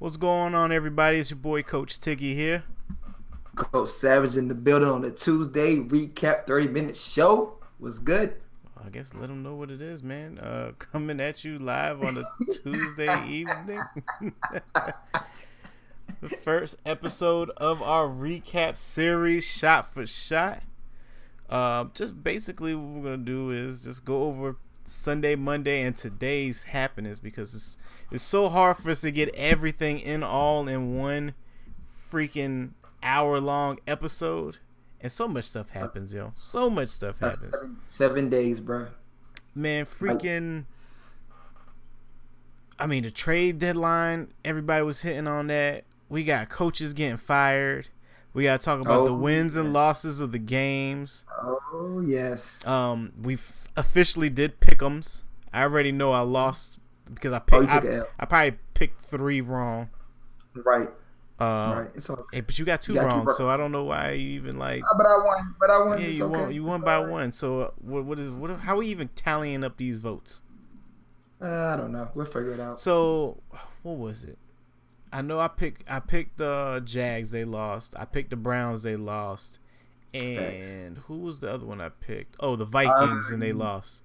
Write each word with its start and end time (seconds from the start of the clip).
What's 0.00 0.16
going 0.16 0.54
on, 0.54 0.72
everybody? 0.72 1.18
It's 1.18 1.28
your 1.28 1.36
boy 1.36 1.62
Coach 1.62 2.00
Tiggy 2.00 2.34
here. 2.34 2.64
Coach 3.54 3.90
Savage 3.90 4.34
in 4.34 4.48
the 4.48 4.54
building 4.54 4.88
on 4.88 5.02
the 5.02 5.10
Tuesday 5.10 5.76
recap 5.76 6.46
30 6.46 6.68
minute 6.68 6.96
show. 6.96 7.58
Was 7.78 7.98
good. 7.98 8.36
I 8.82 8.88
guess 8.88 9.12
let 9.12 9.28
them 9.28 9.42
know 9.42 9.54
what 9.56 9.70
it 9.70 9.82
is, 9.82 10.02
man. 10.02 10.38
Uh, 10.38 10.72
coming 10.78 11.20
at 11.20 11.44
you 11.44 11.58
live 11.58 12.02
on 12.02 12.16
a 12.16 12.22
Tuesday 12.46 13.14
evening. 13.28 13.82
the 16.22 16.30
first 16.44 16.76
episode 16.86 17.50
of 17.58 17.82
our 17.82 18.08
recap 18.08 18.78
series, 18.78 19.44
shot 19.44 19.92
for 19.92 20.06
shot. 20.06 20.62
Uh, 21.50 21.84
just 21.92 22.24
basically 22.24 22.74
what 22.74 22.86
we're 22.86 23.10
gonna 23.10 23.18
do 23.18 23.50
is 23.50 23.84
just 23.84 24.06
go 24.06 24.22
over 24.22 24.56
Sunday, 24.84 25.34
Monday, 25.36 25.82
and 25.82 25.96
today's 25.96 26.64
happenings 26.64 27.20
because 27.20 27.54
it's 27.54 27.78
it's 28.10 28.22
so 28.22 28.48
hard 28.48 28.76
for 28.76 28.90
us 28.90 29.02
to 29.02 29.10
get 29.10 29.34
everything 29.34 30.00
in 30.00 30.22
all 30.22 30.66
in 30.68 30.96
one 30.96 31.34
freaking 32.10 32.70
hour 33.02 33.40
long 33.40 33.78
episode. 33.86 34.58
And 35.00 35.10
so 35.10 35.26
much 35.26 35.44
stuff 35.44 35.70
happens, 35.70 36.12
yo. 36.12 36.32
So 36.36 36.68
much 36.68 36.90
stuff 36.90 37.20
happens. 37.20 37.52
Seven, 37.52 37.76
seven 37.88 38.28
days, 38.28 38.60
bro. 38.60 38.88
Man, 39.54 39.86
freaking. 39.86 40.64
I 42.78 42.86
mean, 42.86 43.02
the 43.02 43.10
trade 43.10 43.58
deadline, 43.58 44.32
everybody 44.44 44.82
was 44.82 45.02
hitting 45.02 45.26
on 45.26 45.48
that. 45.48 45.84
We 46.08 46.24
got 46.24 46.48
coaches 46.48 46.92
getting 46.94 47.18
fired. 47.18 47.88
We 48.32 48.44
got 48.44 48.60
to 48.60 48.64
talk 48.64 48.80
about 48.80 49.00
oh, 49.00 49.04
the 49.06 49.14
wins 49.14 49.54
yes. 49.54 49.60
and 49.60 49.72
losses 49.72 50.20
of 50.20 50.32
the 50.32 50.38
games. 50.38 51.24
Oh, 51.42 52.00
yes. 52.04 52.64
Um, 52.66 53.12
we 53.20 53.38
officially 53.76 54.30
did 54.30 54.60
pick'ems. 54.60 55.24
I 55.52 55.62
already 55.62 55.90
know 55.90 56.12
I 56.12 56.20
lost 56.20 56.78
because 57.12 57.32
I 57.32 57.38
oh, 57.38 57.40
picked. 57.40 57.72
Oh, 57.72 58.06
I, 58.18 58.22
I, 58.22 58.26
probably 58.26 58.58
picked 58.74 59.02
three 59.02 59.40
wrong. 59.40 59.90
Right. 60.54 60.88
Uh, 61.40 61.44
right. 61.44 61.88
It's 61.94 62.08
okay. 62.08 62.22
Hey, 62.32 62.40
but 62.42 62.58
you 62.58 62.64
got 62.64 62.82
two 62.82 62.94
you 62.94 63.00
wrong, 63.00 63.28
so 63.36 63.48
I 63.48 63.56
don't 63.56 63.72
know 63.72 63.84
why 63.84 64.12
you 64.12 64.30
even 64.32 64.58
like. 64.58 64.82
Uh, 64.84 64.96
but 64.96 65.06
I 65.06 65.16
won. 65.24 65.54
But 65.58 65.70
I 65.70 65.84
won. 65.84 66.00
Yeah, 66.00 66.06
it's 66.06 66.18
you 66.18 66.24
okay. 66.26 66.40
won. 66.40 66.52
You 66.52 66.64
won 66.64 66.80
it's 66.80 66.84
by 66.84 67.00
right. 67.00 67.10
one. 67.10 67.32
So 67.32 67.60
uh, 67.60 67.70
what? 67.78 68.04
What 68.04 68.18
is? 68.18 68.30
What? 68.30 68.50
How 68.60 68.74
are 68.74 68.78
we 68.78 68.88
even 68.88 69.08
tallying 69.16 69.64
up 69.64 69.76
these 69.78 70.00
votes? 70.00 70.42
Uh, 71.42 71.46
I 71.46 71.76
don't 71.76 71.92
know. 71.92 72.10
We'll 72.14 72.26
figure 72.26 72.52
it 72.52 72.60
out. 72.60 72.78
So, 72.78 73.42
what 73.82 73.96
was 73.96 74.24
it? 74.24 74.38
I 75.12 75.22
know 75.22 75.38
I 75.38 75.48
picked. 75.48 75.84
I 75.90 76.00
picked 76.00 76.38
the 76.38 76.82
Jags. 76.84 77.30
They 77.30 77.44
lost. 77.44 77.94
I 77.98 78.04
picked 78.04 78.30
the 78.30 78.36
Browns. 78.36 78.82
They 78.82 78.96
lost. 78.96 79.58
And 80.12 80.36
Thanks. 80.36 81.00
who 81.06 81.18
was 81.18 81.40
the 81.40 81.50
other 81.50 81.66
one 81.66 81.80
I 81.80 81.88
picked? 81.88 82.36
Oh, 82.40 82.56
the 82.56 82.64
Vikings, 82.64 83.28
um, 83.28 83.34
and 83.34 83.42
they 83.42 83.52
um, 83.52 83.58
lost. 83.58 84.02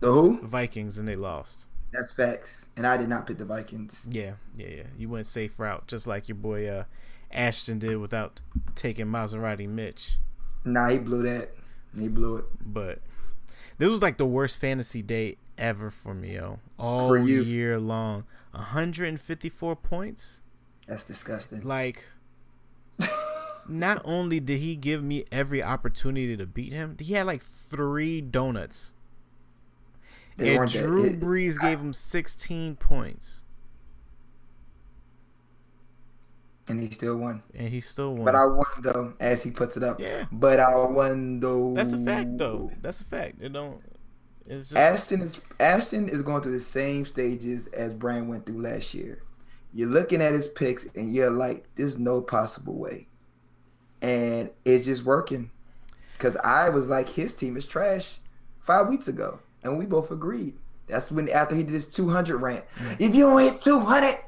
The 0.00 0.12
who? 0.12 0.40
The 0.40 0.46
Vikings, 0.46 0.96
and 0.96 1.08
they 1.08 1.16
lost. 1.16 1.66
That's 1.92 2.12
facts. 2.12 2.66
And 2.76 2.86
I 2.86 2.96
did 2.96 3.08
not 3.08 3.26
pick 3.26 3.38
the 3.38 3.44
Vikings. 3.44 4.06
Yeah, 4.08 4.34
yeah, 4.56 4.68
yeah. 4.68 4.82
You 4.96 5.08
went 5.08 5.26
safe 5.26 5.58
route, 5.58 5.88
just 5.88 6.06
like 6.06 6.28
your 6.28 6.36
boy 6.36 6.68
uh, 6.68 6.84
Ashton 7.32 7.78
did 7.78 7.96
without 7.96 8.40
taking 8.76 9.06
Maserati 9.06 9.68
Mitch. 9.68 10.18
Nah, 10.64 10.88
he 10.88 10.98
blew 10.98 11.22
that. 11.24 11.50
He 11.98 12.08
blew 12.08 12.36
it. 12.36 12.44
But 12.64 13.00
this 13.78 13.88
was 13.88 14.02
like 14.02 14.18
the 14.18 14.26
worst 14.26 14.60
fantasy 14.60 15.02
day 15.02 15.36
ever 15.58 15.90
for 15.90 16.14
me, 16.14 16.34
yo. 16.34 16.60
All 16.78 17.16
year 17.26 17.78
long. 17.78 18.24
154 18.52 19.76
points. 19.76 20.40
That's 20.86 21.04
disgusting. 21.04 21.60
Like, 21.60 22.04
not 23.68 24.02
only 24.04 24.40
did 24.40 24.58
he 24.58 24.76
give 24.76 25.02
me 25.02 25.24
every 25.30 25.62
opportunity 25.62 26.36
to 26.36 26.46
beat 26.46 26.72
him, 26.72 26.96
he 26.98 27.14
had 27.14 27.26
like 27.26 27.42
three 27.42 28.20
donuts. 28.20 28.94
They 30.36 30.56
and 30.56 30.70
Drew 30.70 31.10
that, 31.10 31.20
Brees 31.20 31.60
gave 31.60 31.80
him 31.80 31.92
16 31.92 32.76
points. 32.76 33.44
And 36.66 36.82
he 36.82 36.90
still 36.90 37.16
won. 37.16 37.42
And 37.54 37.68
he 37.68 37.80
still 37.80 38.14
won. 38.14 38.24
But 38.24 38.36
I 38.36 38.46
won 38.46 38.64
though, 38.80 39.14
as 39.20 39.42
he 39.42 39.50
puts 39.50 39.76
it 39.76 39.82
up. 39.82 40.00
Yeah. 40.00 40.26
But 40.30 40.60
I 40.60 40.76
won 40.76 41.40
though. 41.40 41.74
That's 41.74 41.92
a 41.92 41.98
fact 41.98 42.38
though. 42.38 42.70
That's 42.80 43.00
a 43.00 43.04
fact. 43.04 43.42
It 43.42 43.52
don't. 43.52 43.82
Just... 44.50 44.74
Ashton 44.74 45.22
is 45.22 45.38
Ashton 45.60 46.08
is 46.08 46.22
going 46.22 46.42
through 46.42 46.54
the 46.58 46.60
same 46.60 47.04
stages 47.04 47.68
as 47.68 47.94
Brian 47.94 48.26
went 48.26 48.46
through 48.46 48.60
last 48.60 48.92
year. 48.94 49.22
You're 49.72 49.88
looking 49.88 50.20
at 50.20 50.32
his 50.32 50.48
picks 50.48 50.86
and 50.96 51.14
you're 51.14 51.30
like, 51.30 51.64
there's 51.76 51.98
no 51.98 52.20
possible 52.20 52.74
way. 52.74 53.06
And 54.02 54.50
it's 54.64 54.84
just 54.84 55.04
working. 55.04 55.52
Cause 56.18 56.36
I 56.38 56.68
was 56.68 56.88
like, 56.88 57.08
his 57.08 57.32
team 57.32 57.56
is 57.56 57.64
trash 57.64 58.16
five 58.60 58.88
weeks 58.88 59.06
ago 59.06 59.38
and 59.62 59.78
we 59.78 59.86
both 59.86 60.10
agreed. 60.10 60.56
That's 60.88 61.12
when 61.12 61.28
after 61.28 61.54
he 61.54 61.62
did 61.62 61.72
his 61.72 61.86
200 61.86 62.36
rant. 62.38 62.64
Mm. 62.76 62.96
If 62.98 63.14
you 63.14 63.26
don't 63.26 63.40
hit 63.40 63.60
200, 63.60 64.18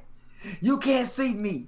you 0.61 0.79
can't 0.79 1.09
see 1.09 1.35
me. 1.35 1.67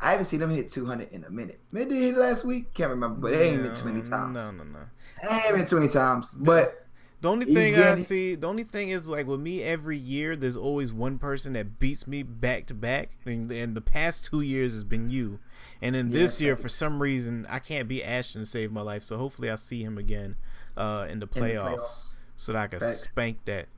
I 0.00 0.10
haven't 0.10 0.26
seen 0.26 0.42
him 0.42 0.50
hit 0.50 0.68
200 0.68 1.10
in 1.12 1.24
a 1.24 1.30
minute. 1.30 1.60
Maybe 1.70 1.90
did 1.90 2.00
he 2.00 2.06
hit 2.08 2.18
last 2.18 2.44
week? 2.44 2.74
Can't 2.74 2.90
remember, 2.90 3.20
but 3.20 3.32
it 3.32 3.40
ain't 3.40 3.62
been 3.62 3.74
too 3.74 3.86
many 3.86 4.02
times. 4.02 4.34
No, 4.34 4.50
no, 4.50 4.64
no. 4.64 4.80
It 5.22 5.46
ain't 5.46 5.54
been 5.54 5.66
too 5.66 5.76
many 5.76 5.88
times. 5.88 6.34
But 6.34 6.81
the 7.22 7.30
only 7.30 7.46
thing 7.46 7.74
getting... 7.74 7.80
I 7.80 7.96
see, 7.96 8.34
the 8.34 8.46
only 8.46 8.64
thing 8.64 8.90
is 8.90 9.08
like 9.08 9.26
with 9.26 9.40
me 9.40 9.62
every 9.62 9.96
year, 9.96 10.36
there's 10.36 10.56
always 10.56 10.92
one 10.92 11.18
person 11.18 11.54
that 11.54 11.78
beats 11.78 12.06
me 12.06 12.22
back 12.22 12.66
to 12.66 12.74
back, 12.74 13.10
and, 13.24 13.50
and 13.50 13.74
the 13.74 13.80
past 13.80 14.26
two 14.26 14.42
years 14.42 14.74
has 14.74 14.84
been 14.84 15.08
you. 15.08 15.38
And 15.80 15.94
then 15.94 16.10
yeah, 16.10 16.18
this 16.18 16.40
year, 16.42 16.56
for 16.56 16.68
some 16.68 17.00
reason, 17.00 17.46
I 17.48 17.58
can't 17.58 17.88
beat 17.88 18.02
Ashton 18.02 18.42
to 18.42 18.46
save 18.46 18.70
my 18.70 18.82
life. 18.82 19.02
So 19.02 19.16
hopefully, 19.16 19.50
I 19.50 19.56
see 19.56 19.82
him 19.82 19.96
again 19.96 20.36
uh, 20.76 21.06
in 21.08 21.20
the 21.20 21.26
playoffs. 21.26 21.38
In 21.38 21.56
the 21.56 21.78
playoffs 21.78 22.08
so 22.42 22.52
that 22.52 22.58
I 22.58 22.66
can 22.66 22.80
Back. 22.80 22.96
spank 22.96 23.44
that. 23.44 23.68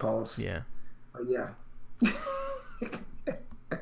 Pause. 0.00 0.38
Yeah. 0.40 0.62
Oh, 1.14 1.24
yeah. 1.28 1.50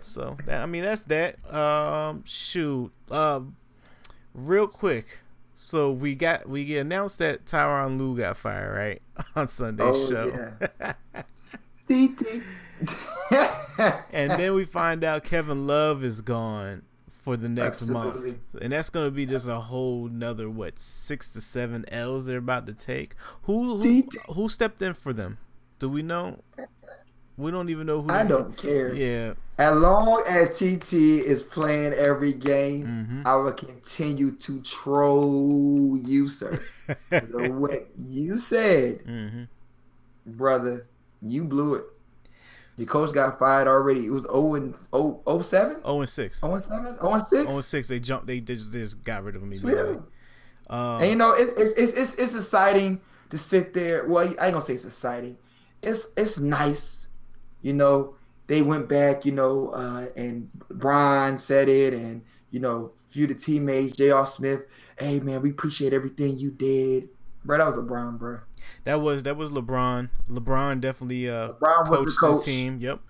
so 0.02 0.36
that, 0.44 0.62
I 0.62 0.66
mean 0.66 0.82
that's 0.82 1.04
that. 1.04 1.36
Um, 1.52 2.22
shoot. 2.26 2.92
Um, 3.10 3.56
real 4.34 4.66
quick. 4.66 5.20
So 5.58 5.90
we 5.90 6.14
got 6.14 6.46
we 6.48 6.66
get 6.66 6.82
announced 6.82 7.18
that 7.18 7.46
Tyronn 7.46 7.98
Lue 7.98 8.16
got 8.16 8.36
fired 8.36 8.76
right 8.76 9.02
on 9.34 9.48
Sunday's 9.48 9.86
oh, 9.88 10.08
show. 10.08 10.52
Yeah. 10.78 10.92
and 14.12 14.30
then 14.32 14.54
we 14.54 14.64
find 14.64 15.02
out 15.02 15.24
Kevin 15.24 15.66
Love 15.66 16.04
is 16.04 16.20
gone 16.20 16.82
for 17.08 17.38
the 17.38 17.48
next 17.48 17.80
Absolutely. 17.82 18.32
month, 18.32 18.40
and 18.60 18.72
that's 18.72 18.90
gonna 18.90 19.10
be 19.10 19.24
just 19.24 19.48
a 19.48 19.60
whole 19.60 20.08
nother 20.08 20.50
what 20.50 20.78
six 20.78 21.32
to 21.32 21.40
seven 21.40 21.86
L's 21.88 22.26
they're 22.26 22.36
about 22.36 22.66
to 22.66 22.74
take. 22.74 23.14
Who 23.42 23.80
who, 23.80 24.06
who 24.34 24.50
stepped 24.50 24.82
in 24.82 24.92
for 24.92 25.14
them? 25.14 25.38
Do 25.78 25.88
we 25.88 26.02
know? 26.02 26.42
We 27.36 27.50
don't 27.50 27.68
even 27.68 27.86
know 27.86 28.02
who. 28.02 28.10
I 28.10 28.24
don't 28.24 28.56
care. 28.56 28.94
Yeah. 28.94 29.34
As 29.58 29.74
long 29.74 30.22
as 30.28 30.58
TT 30.58 30.92
is 30.92 31.42
playing 31.42 31.92
every 31.92 32.32
game, 32.32 32.86
mm-hmm. 32.86 33.22
I 33.26 33.36
will 33.36 33.52
continue 33.52 34.32
to 34.32 34.60
troll 34.62 35.98
you, 35.98 36.28
sir. 36.28 36.60
the 37.10 37.50
way 37.50 37.84
you 37.96 38.38
said, 38.38 39.04
mm-hmm. 39.04 39.44
brother, 40.26 40.86
you 41.22 41.44
blew 41.44 41.74
it. 41.74 41.84
The 42.76 42.84
coach 42.84 43.14
got 43.14 43.38
fired 43.38 43.68
already. 43.68 44.06
It 44.06 44.10
was 44.10 44.24
0 44.24 44.54
and 44.54 44.76
0, 44.94 45.22
0 45.26 45.42
7? 45.42 45.80
0 45.80 46.00
and 46.00 46.08
6. 46.08 46.40
0 46.40 46.52
and 46.52 46.62
7? 46.62 46.84
0 47.00 47.12
and 47.12 47.22
6? 47.22 47.42
0 47.42 47.54
and 47.54 47.64
6. 47.64 47.88
They 47.88 48.00
jumped. 48.00 48.26
They, 48.26 48.40
they, 48.40 48.54
just, 48.54 48.72
they 48.72 48.80
just 48.80 49.02
got 49.02 49.24
rid 49.24 49.36
of 49.36 49.42
him 49.42 49.52
immediately. 49.52 49.98
Um, 50.68 51.00
and 51.00 51.10
you 51.10 51.16
know, 51.16 51.32
it, 51.32 51.48
it's, 51.56 51.78
it's, 51.78 51.92
it's, 51.92 52.14
it's 52.14 52.34
exciting 52.34 53.00
to 53.30 53.38
sit 53.38 53.72
there. 53.72 54.06
Well, 54.06 54.24
I 54.24 54.28
ain't 54.28 54.38
gonna 54.38 54.60
say 54.60 54.74
it's 54.74 54.84
exciting. 54.84 55.38
It's 55.82 56.08
it's 56.16 56.38
nice, 56.38 57.05
you 57.62 57.72
know. 57.72 58.14
They 58.48 58.62
went 58.62 58.88
back, 58.88 59.24
you 59.24 59.32
know, 59.32 59.70
uh, 59.70 60.06
and 60.16 60.48
Brian 60.70 61.36
said 61.36 61.68
it, 61.68 61.92
and 61.92 62.22
you 62.50 62.60
know, 62.60 62.92
a 63.06 63.10
few 63.10 63.24
of 63.24 63.30
the 63.30 63.34
teammates, 63.34 63.96
J.R. 63.96 64.24
Smith. 64.24 64.66
Hey 64.98 65.20
man, 65.20 65.42
we 65.42 65.50
appreciate 65.50 65.92
everything 65.92 66.38
you 66.38 66.50
did, 66.50 67.08
bro. 67.44 67.58
That 67.58 67.66
was 67.66 67.76
LeBron, 67.76 68.18
bro. 68.18 68.38
That 68.84 69.00
was 69.00 69.24
that 69.24 69.36
was 69.36 69.50
LeBron. 69.50 70.10
LeBron 70.30 70.80
definitely 70.80 71.28
uh, 71.28 71.52
LeBron 71.54 71.86
coached 71.86 72.04
the, 72.04 72.16
coach. 72.20 72.44
the, 72.44 72.50
team. 72.50 72.78
Yep, 72.80 73.00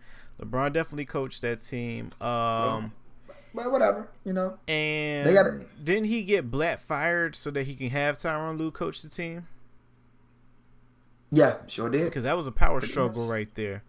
LeBron 0.41 0.73
definitely 0.73 1.05
coached 1.05 1.43
that 1.43 1.61
team. 1.61 2.13
Um, 2.21 2.93
so, 3.29 3.35
but 3.55 3.71
whatever, 3.71 4.09
you 4.25 4.33
know. 4.33 4.59
And 4.67 5.27
they 5.27 5.33
got 5.33 5.47
didn't 5.83 6.07
he 6.07 6.23
get 6.23 6.51
Blatt 6.51 6.81
fired 6.81 7.37
so 7.37 7.51
that 7.51 7.65
he 7.65 7.75
can 7.75 7.91
have 7.91 8.19
Tyronn 8.19 8.59
Lue 8.59 8.71
coach 8.71 9.03
the 9.03 9.09
team? 9.09 9.47
Yeah, 11.31 11.57
sure 11.67 11.91
did. 11.91 12.05
Because 12.05 12.25
that 12.25 12.37
was 12.37 12.47
a 12.47 12.53
power 12.53 12.79
Pretty 12.79 12.93
struggle 12.93 13.25
much. 13.25 13.31
right 13.31 13.55
there. 13.55 13.83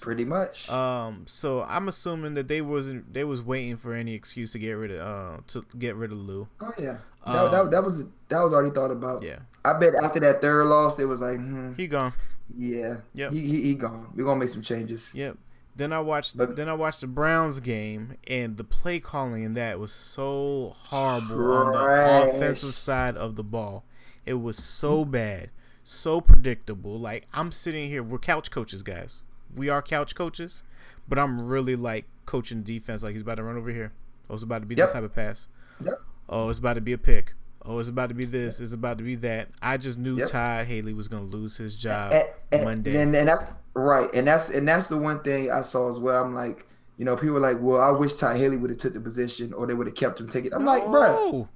Pretty 0.00 0.24
much. 0.24 0.68
Um, 0.70 1.24
so 1.26 1.62
I'm 1.62 1.86
assuming 1.86 2.34
that 2.34 2.48
they 2.48 2.62
wasn't 2.62 3.12
they 3.12 3.24
was 3.24 3.42
waiting 3.42 3.76
for 3.76 3.94
any 3.94 4.14
excuse 4.14 4.52
to 4.52 4.58
get 4.58 4.72
rid 4.72 4.90
of 4.90 5.00
uh 5.00 5.40
to 5.48 5.66
get 5.78 5.96
rid 5.96 6.12
of 6.12 6.18
Lue. 6.18 6.48
Oh 6.60 6.72
yeah, 6.78 6.98
um, 7.24 7.34
that, 7.34 7.50
that, 7.50 7.70
that, 7.72 7.84
was 7.84 8.04
that 8.28 8.40
was 8.42 8.52
already 8.52 8.70
thought 8.70 8.90
about. 8.90 9.22
Yeah, 9.22 9.40
I 9.64 9.74
bet 9.74 9.94
after 10.02 10.18
that 10.20 10.40
third 10.40 10.64
loss, 10.64 10.98
it 10.98 11.04
was 11.04 11.20
like 11.20 11.36
hmm, 11.36 11.74
he 11.74 11.86
gone. 11.86 12.14
Yeah, 12.56 12.96
yeah, 13.14 13.30
he, 13.30 13.40
he, 13.40 13.62
he 13.62 13.74
gone. 13.74 14.08
We're 14.14 14.24
gonna 14.24 14.40
make 14.40 14.48
some 14.48 14.62
changes. 14.62 15.10
Yep. 15.14 15.36
Then 15.74 15.92
I 15.92 16.00
watched 16.00 16.36
but, 16.36 16.56
then 16.56 16.68
I 16.68 16.74
watched 16.74 17.00
the 17.00 17.06
Browns 17.06 17.60
game 17.60 18.16
and 18.26 18.58
the 18.58 18.64
play 18.64 19.00
calling 19.00 19.42
in 19.42 19.54
that 19.54 19.78
was 19.78 19.90
so 19.90 20.74
horrible 20.76 21.72
trash. 21.72 22.10
on 22.10 22.26
the 22.26 22.34
offensive 22.34 22.74
side 22.74 23.16
of 23.16 23.36
the 23.36 23.42
ball. 23.42 23.84
It 24.26 24.34
was 24.34 24.56
so 24.62 25.04
bad, 25.04 25.50
so 25.82 26.20
predictable. 26.20 26.98
Like 26.98 27.26
I'm 27.32 27.52
sitting 27.52 27.88
here, 27.88 28.02
we're 28.02 28.18
couch 28.18 28.50
coaches, 28.50 28.82
guys 28.82 29.22
we 29.54 29.68
are 29.68 29.82
couch 29.82 30.14
coaches, 30.14 30.62
but 31.08 31.18
I'm 31.18 31.46
really 31.48 31.76
like 31.76 32.04
coaching 32.26 32.62
defense. 32.62 33.02
Like 33.02 33.12
he's 33.12 33.22
about 33.22 33.36
to 33.36 33.42
run 33.42 33.56
over 33.56 33.70
here. 33.70 33.92
Oh, 34.30 34.34
it's 34.34 34.42
about 34.42 34.60
to 34.60 34.66
be 34.66 34.74
Yep. 34.74 34.86
this 34.86 34.92
type 34.92 35.04
of 35.04 35.14
pass. 35.14 35.48
Yep. 35.84 36.00
Oh, 36.28 36.48
it's 36.48 36.58
about 36.58 36.74
to 36.74 36.80
be 36.80 36.92
a 36.92 36.98
pick. 36.98 37.34
Oh, 37.64 37.78
it's 37.78 37.88
about 37.88 38.08
to 38.08 38.14
be 38.14 38.24
this. 38.24 38.58
It's 38.60 38.72
about 38.72 38.98
to 38.98 39.04
be 39.04 39.14
that. 39.16 39.48
I 39.60 39.76
just 39.76 39.98
knew 39.98 40.16
Yep. 40.18 40.28
Todd 40.30 40.66
Haley 40.66 40.94
was 40.94 41.06
going 41.08 41.30
to 41.30 41.36
lose 41.36 41.56
his 41.58 41.76
job 41.76 42.12
and, 42.12 42.24
and- 42.50 42.64
Monday. 42.64 42.96
And, 43.00 43.14
and 43.14 43.28
that's 43.28 43.42
right, 43.74 44.08
and 44.14 44.26
that's 44.26 44.48
and 44.50 44.66
that's 44.66 44.88
the 44.88 44.96
one 44.98 45.20
thing 45.22 45.50
I 45.50 45.62
saw 45.62 45.90
as 45.90 45.98
well. 45.98 46.24
I'm 46.24 46.34
like, 46.34 46.66
you 46.98 47.04
know, 47.04 47.16
people 47.16 47.36
are 47.36 47.40
like, 47.40 47.58
well, 47.60 47.80
I 47.80 47.90
wish 47.90 48.14
Ty 48.14 48.36
Haley 48.38 48.56
would 48.56 48.70
have 48.70 48.78
took 48.78 48.94
the 48.94 49.00
position, 49.00 49.52
or 49.52 49.66
they 49.66 49.74
would 49.74 49.86
have 49.86 49.96
kept 49.96 50.18
him 50.20 50.28
taking. 50.28 50.52
I'm 50.54 50.64
like, 50.64 50.84
bro, 50.86 51.02
No. 51.30 51.48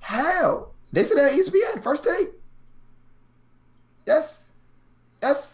how? 0.00 0.68
They 0.92 1.04
said 1.04 1.16
that 1.18 1.32
at 1.32 1.38
ESPN 1.38 1.82
first 1.82 2.04
take. 2.04 2.28
That's 4.04 4.52
that's 5.20 5.51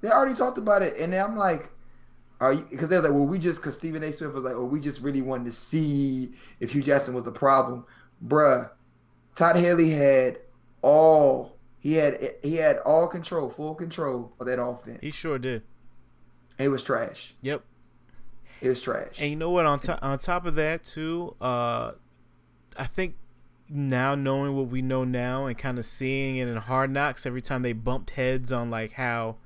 they 0.00 0.10
already 0.10 0.34
talked 0.34 0.58
about 0.58 0.82
it, 0.82 0.96
and 0.98 1.12
then 1.12 1.24
I'm 1.24 1.36
like, 1.36 1.70
are 2.40 2.52
you? 2.52 2.66
Because 2.70 2.88
they're 2.88 3.00
like, 3.00 3.12
well, 3.12 3.26
we 3.26 3.38
just 3.38 3.60
because 3.60 3.76
Stephen 3.76 4.02
A. 4.02 4.12
Smith 4.12 4.32
was 4.32 4.44
like, 4.44 4.54
oh, 4.54 4.64
we 4.64 4.80
just 4.80 5.00
really 5.00 5.22
wanted 5.22 5.46
to 5.46 5.52
see 5.52 6.32
if 6.60 6.72
Hue 6.72 6.82
Jackson 6.82 7.14
was 7.14 7.26
a 7.26 7.32
problem, 7.32 7.84
bruh. 8.24 8.70
Todd 9.34 9.56
Haley 9.56 9.90
had 9.90 10.38
all 10.82 11.56
he 11.80 11.94
had 11.94 12.34
he 12.42 12.56
had 12.56 12.78
all 12.78 13.06
control, 13.06 13.48
full 13.48 13.74
control 13.74 14.32
of 14.40 14.46
that 14.46 14.62
offense. 14.62 14.98
He 15.00 15.10
sure 15.10 15.38
did. 15.38 15.62
It 16.58 16.68
was 16.68 16.82
trash. 16.82 17.34
Yep. 17.42 17.62
It 18.60 18.68
was 18.68 18.80
trash. 18.80 19.20
And 19.20 19.30
you 19.30 19.36
know 19.36 19.50
what? 19.50 19.64
On 19.66 19.78
top 19.78 19.98
on 20.02 20.18
top 20.18 20.46
of 20.46 20.54
that 20.56 20.84
too, 20.84 21.36
uh, 21.40 21.92
I 22.76 22.84
think 22.86 23.14
now 23.68 24.14
knowing 24.14 24.56
what 24.56 24.68
we 24.68 24.82
know 24.82 25.04
now 25.04 25.46
and 25.46 25.56
kind 25.56 25.78
of 25.78 25.84
seeing 25.84 26.36
it 26.36 26.48
in 26.48 26.56
Hard 26.56 26.90
Knocks 26.90 27.26
every 27.26 27.42
time 27.42 27.62
they 27.62 27.72
bumped 27.72 28.10
heads 28.10 28.52
on 28.52 28.70
like 28.70 28.92
how. 28.92 29.36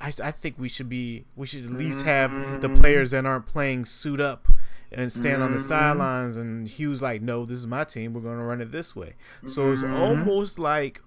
I, 0.00 0.12
I 0.22 0.30
think 0.30 0.56
we 0.58 0.68
should 0.68 0.88
be 0.88 1.24
we 1.36 1.46
should 1.46 1.64
at 1.64 1.70
least 1.70 2.04
have 2.04 2.30
the 2.60 2.68
Mm-hmm. 2.68 2.80
players 2.80 3.10
that 3.12 3.24
aren't 3.26 3.46
playing 3.46 3.84
suit 3.86 4.20
up 4.20 4.48
and 4.92 5.12
stand 5.12 5.42
on 5.42 5.52
the 5.52 5.58
Mhm. 5.58 5.68
sidelines 5.68 6.36
and 6.36 6.68
Hue's 6.68 7.00
like 7.02 7.20
no 7.22 7.44
this 7.44 7.58
is 7.58 7.66
my 7.66 7.84
team 7.84 8.12
we're 8.12 8.20
going 8.20 8.38
to 8.38 8.44
run 8.44 8.60
it 8.60 8.70
this 8.72 8.94
way 8.94 9.14
so 9.46 9.72
it's 9.72 9.82
Mhm. 9.82 9.98
almost 9.98 10.58
like 10.58 11.02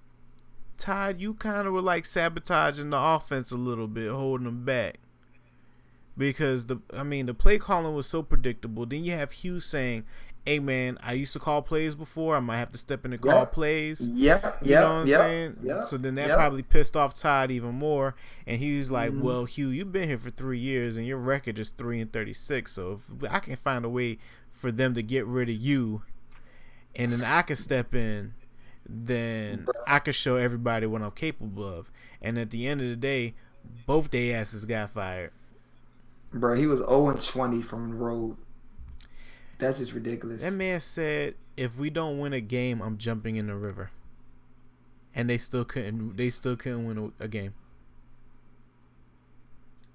Todd 0.78 1.20
you 1.22 1.34
kind 1.36 1.68
of 1.68 1.74
were 1.74 1.82
like 1.82 2.06
sabotaging 2.06 2.90
the 2.90 2.98
offense 3.00 3.52
a 3.52 3.58
little 3.58 3.88
bit 3.88 4.12
holding 4.12 4.46
them 4.46 4.66
back 4.66 4.98
because 6.18 6.66
the 6.66 6.78
I 6.94 7.04
mean 7.04 7.26
the 7.26 7.34
play 7.34 7.58
calling 7.58 7.94
was 7.96 8.08
so 8.08 8.22
predictable. 8.24 8.86
Then 8.86 9.04
you 9.06 9.14
have 9.14 9.32
Hue's 9.32 9.66
saying, 9.66 10.06
"Hey 10.46 10.60
man, 10.60 10.98
I 11.04 11.14
used 11.14 11.34
to 11.34 11.40
call 11.40 11.62
plays 11.62 11.96
before. 11.96 12.36
I 12.36 12.40
might 12.40 12.58
have 12.58 12.72
to 12.72 12.78
step 12.78 13.06
in 13.06 13.14
and 13.14 13.22
call 13.22 13.34
Yeah. 13.34 13.46
plays." 13.46 14.02
Yeah, 14.02 14.54
You 14.62 14.72
yep, 14.72 14.82
know 14.82 14.88
what 14.88 15.02
I'm 15.02 15.08
yep, 15.08 15.20
saying? 15.20 15.58
yep, 15.62 15.84
so 15.86 15.98
then 15.98 16.16
that 16.16 16.28
yep. 16.30 16.38
probably 16.38 16.64
pissed 16.64 16.98
off 16.98 17.18
Todd 17.20 17.52
even 17.52 17.76
more, 17.76 18.16
and 18.48 18.60
he 18.60 18.78
was 18.78 18.90
like, 18.90 19.12
Mhm. 19.12 19.22
"Well, 19.22 19.46
Hue, 19.46 19.70
you've 19.70 19.92
been 19.92 20.10
here 20.10 20.18
for 20.18 20.30
three 20.30 20.60
years, 20.60 20.98
and 20.98 21.06
your 21.06 21.18
record 21.18 21.60
is 21.60 21.70
three 21.70 22.00
and 22.02 22.12
thirty-six. 22.12 22.72
So 22.72 22.94
if 22.94 23.10
I 23.30 23.40
can 23.40 23.56
find 23.56 23.86
a 23.86 23.90
way 23.90 24.18
for 24.50 24.72
them 24.72 24.94
to 24.96 25.04
get 25.04 25.26
rid 25.26 25.50
of 25.50 25.56
you, 25.56 26.04
and 26.96 27.12
then 27.12 27.24
I 27.24 27.42
can 27.44 27.56
step 27.56 27.94
in, 27.94 28.34
then 28.88 29.68
I 29.86 30.00
can 30.00 30.14
show 30.14 30.38
everybody 30.38 30.88
what 30.88 31.02
I'm 31.04 31.12
capable 31.12 31.64
of. 31.64 31.92
And 32.22 32.40
at 32.40 32.50
the 32.50 32.68
end 32.68 32.82
of 32.82 32.88
the 32.88 32.96
day, 32.96 33.36
both 33.86 34.10
they 34.10 34.34
asses 34.34 34.66
got 34.66 34.90
fired. 34.90 35.32
Bro, 36.34 36.56
he 36.56 36.66
was 36.68 36.80
0 36.80 37.10
and 37.10 37.22
20 37.22 37.62
from 37.62 37.90
the 37.90 37.96
road. 37.96 38.38
That's 39.60 39.78
just 39.80 39.94
ridiculous. 39.94 40.42
That 40.42 40.54
man 40.54 40.80
said, 40.80 41.36
"If 41.56 41.78
we 41.78 41.90
don't 41.90 42.18
win 42.18 42.34
a 42.34 42.42
game, 42.42 42.82
I'm 42.82 42.98
jumping 42.98 43.36
in 43.36 43.48
the 43.48 43.56
river." 43.56 43.92
And 45.14 45.30
they 45.30 45.38
still 45.38 45.66
couldn't. 45.66 46.18
They 46.18 46.30
still 46.30 46.56
couldn't 46.56 46.86
win 46.86 47.14
a, 47.20 47.24
a 47.26 47.28
game. 47.28 47.54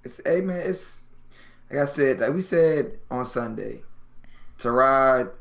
It's 0.02 0.20
hey 0.26 0.40
man, 0.40 0.58
it's 0.64 1.06
like 1.70 1.80
I 1.80 1.86
said, 1.86 2.20
like 2.20 2.34
we 2.34 2.40
said 2.42 2.98
on 3.10 3.24
Sunday, 3.24 3.82
Tyrod, 4.58 5.32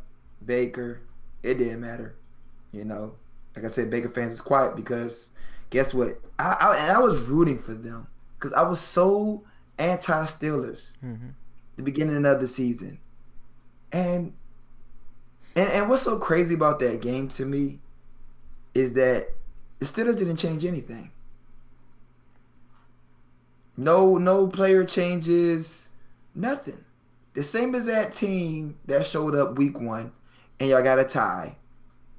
Baker, 0.46 1.02
it 1.42 1.56
didn't 1.56 1.82
matter. 1.82 2.16
You 2.72 2.86
know, 2.86 3.16
like 3.56 3.66
I 3.66 3.68
said, 3.68 3.90
Baker 3.90 4.10
fans 4.10 4.34
is 4.34 4.42
quiet 4.42 4.76
because 4.76 5.30
guess 5.70 5.94
what? 5.94 6.20
I, 6.40 6.56
I 6.60 6.78
and 6.84 6.92
I 6.92 7.00
was 7.00 7.20
rooting 7.22 7.60
for 7.60 7.74
them 7.74 8.08
because 8.40 8.54
I 8.54 8.62
was 8.62 8.80
so 8.80 9.44
anti 9.78 10.24
Steelers 10.26 10.96
Mm-hmm. 11.04 11.30
the 11.76 11.84
beginning 11.84 12.26
of 12.26 12.40
the 12.40 12.48
season, 12.48 13.00
and 13.94 14.34
and 15.56 15.70
and 15.70 15.90
what's 15.90 16.04
so 16.04 16.18
crazy 16.18 16.56
about 16.56 16.80
that 16.80 17.02
game 17.02 17.28
to 17.30 17.46
me 17.46 17.80
is 18.74 18.94
that 18.94 19.30
the 19.80 19.86
Steelers 19.86 20.18
didn't 20.18 20.38
change 20.38 20.66
anything. 20.66 21.12
No, 23.78 24.18
no 24.18 24.48
player 24.48 24.84
changes, 24.84 25.90
nothing. 26.36 26.84
The 27.34 27.44
same 27.44 27.74
as 27.74 27.86
that 27.88 28.14
team 28.14 28.78
that 28.86 29.06
showed 29.06 29.36
up 29.36 29.58
week 29.58 29.80
one, 29.80 30.12
and 30.60 30.70
y'all 30.70 30.84
got 30.84 31.00
a 31.00 31.04
tie, 31.04 31.58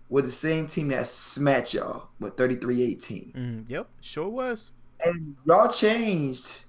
with 0.09 0.25
the 0.25 0.31
same 0.33 0.67
team 0.67 0.89
that 0.89 1.07
smacked 1.07 1.75
y'all 1.75 2.09
with 2.19 2.37
33-18. 2.37 3.33
Mm-hmm. 3.33 3.61
Yep, 3.69 3.89
sure 4.01 4.29
was. 4.29 4.73
And 5.05 5.37
y'all 5.45 5.71
changed, 5.71 6.65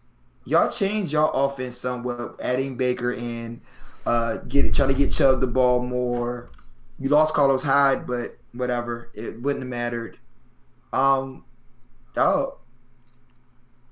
y'all 0.46 0.69
changed 0.69 1.13
y'all 1.13 1.46
offense 1.46 1.78
somewhat, 1.78 2.40
adding 2.40 2.78
Baker 2.78 3.12
in, 3.12 3.62
uh, 4.06 4.38
get 4.48 4.66
it, 4.66 4.74
trying 4.74 4.90
to 4.90 4.96
get 4.96 5.12
Chubb 5.12 5.42
the 5.42 5.48
ball 5.48 5.81
more. 5.81 6.50
You 7.00 7.10
lost 7.10 7.34
Carlos 7.34 7.63
Hyde, 7.63 8.07
but 8.07 8.38
whatever, 8.54 9.12
it 9.13 9.42
wouldn't 9.42 9.63
have 9.63 9.69
mattered. 9.69 10.18
Um, 10.94 11.44
dog, 12.13 12.54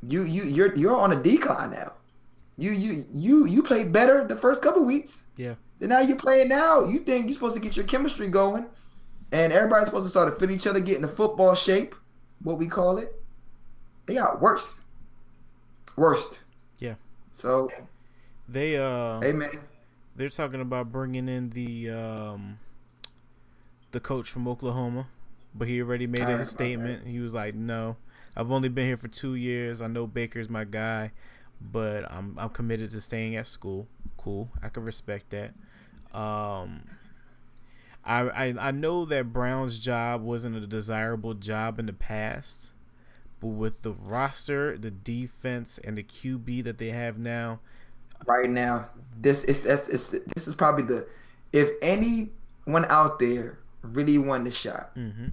you 0.01 0.23
you 0.23 0.43
you're 0.43 0.75
you're 0.75 0.95
on 0.95 1.11
a 1.11 1.21
decline 1.21 1.71
now. 1.71 1.93
You 2.57 2.71
you 2.71 3.03
you 3.11 3.45
you 3.45 3.63
played 3.63 3.91
better 3.91 4.25
the 4.25 4.35
first 4.35 4.61
couple 4.61 4.83
weeks. 4.83 5.25
Yeah. 5.35 5.55
Then 5.79 5.89
now 5.89 5.99
you're 5.99 6.17
playing 6.17 6.49
now. 6.49 6.85
You 6.85 6.99
think 6.99 7.25
you're 7.25 7.33
supposed 7.33 7.55
to 7.55 7.61
get 7.61 7.75
your 7.75 7.85
chemistry 7.85 8.27
going, 8.29 8.67
and 9.31 9.51
everybody's 9.51 9.87
supposed 9.87 10.05
to 10.05 10.09
start 10.09 10.31
to 10.31 10.39
fit 10.39 10.51
each 10.51 10.67
other, 10.67 10.79
get 10.79 10.95
in 10.95 11.01
the 11.01 11.07
football 11.07 11.55
shape, 11.55 11.95
what 12.41 12.57
we 12.57 12.67
call 12.67 12.97
it. 12.99 13.21
They 14.05 14.13
got 14.13 14.41
worse, 14.41 14.83
worst. 15.95 16.39
Yeah. 16.77 16.95
So 17.31 17.69
They 18.47 18.77
uh, 18.77 19.19
hey 19.21 19.33
man, 19.33 19.59
they're 20.15 20.29
talking 20.29 20.61
about 20.61 20.91
bringing 20.91 21.27
in 21.27 21.51
the 21.51 21.89
um, 21.89 22.59
the 23.91 23.99
coach 23.99 24.29
from 24.29 24.47
Oklahoma, 24.47 25.07
but 25.53 25.67
he 25.67 25.81
already 25.81 26.07
made 26.07 26.21
a 26.21 26.45
statement. 26.45 27.07
He 27.07 27.19
was 27.19 27.33
like, 27.33 27.55
"No, 27.55 27.97
I've 28.35 28.51
only 28.51 28.69
been 28.69 28.85
here 28.85 28.97
for 28.97 29.07
two 29.07 29.35
years. 29.35 29.81
I 29.81 29.87
know 29.87 30.07
Baker's 30.07 30.49
my 30.49 30.63
guy, 30.63 31.11
but 31.61 32.09
I'm 32.11 32.37
I'm 32.37 32.49
committed 32.49 32.91
to 32.91 33.01
staying 33.01 33.35
at 33.35 33.47
school. 33.47 33.87
Cool, 34.17 34.49
I 34.61 34.69
can 34.69 34.83
respect 34.83 35.31
that." 35.31 35.53
Um, 36.17 36.83
I, 38.05 38.21
I 38.21 38.55
I 38.59 38.71
know 38.71 39.05
that 39.05 39.33
Brown's 39.33 39.79
job 39.79 40.21
wasn't 40.21 40.55
a 40.57 40.67
desirable 40.67 41.33
job 41.33 41.79
in 41.79 41.87
the 41.87 41.93
past, 41.93 42.71
but 43.39 43.47
with 43.47 43.81
the 43.81 43.91
roster, 43.91 44.77
the 44.77 44.91
defense, 44.91 45.79
and 45.83 45.97
the 45.97 46.03
QB 46.03 46.63
that 46.65 46.77
they 46.77 46.89
have 46.89 47.17
now, 47.17 47.61
right 48.25 48.49
now, 48.49 48.89
this 49.19 49.43
is 49.43 49.61
that's 49.61 49.89
it's, 49.89 50.09
this 50.09 50.47
is 50.47 50.55
probably 50.55 50.83
the 50.83 51.07
if 51.51 51.69
anyone 51.81 52.85
out 52.89 53.19
there 53.19 53.59
really 53.81 54.17
wanted 54.17 54.47
a 54.47 54.51
shot, 54.51 54.91
hmm 54.95 55.27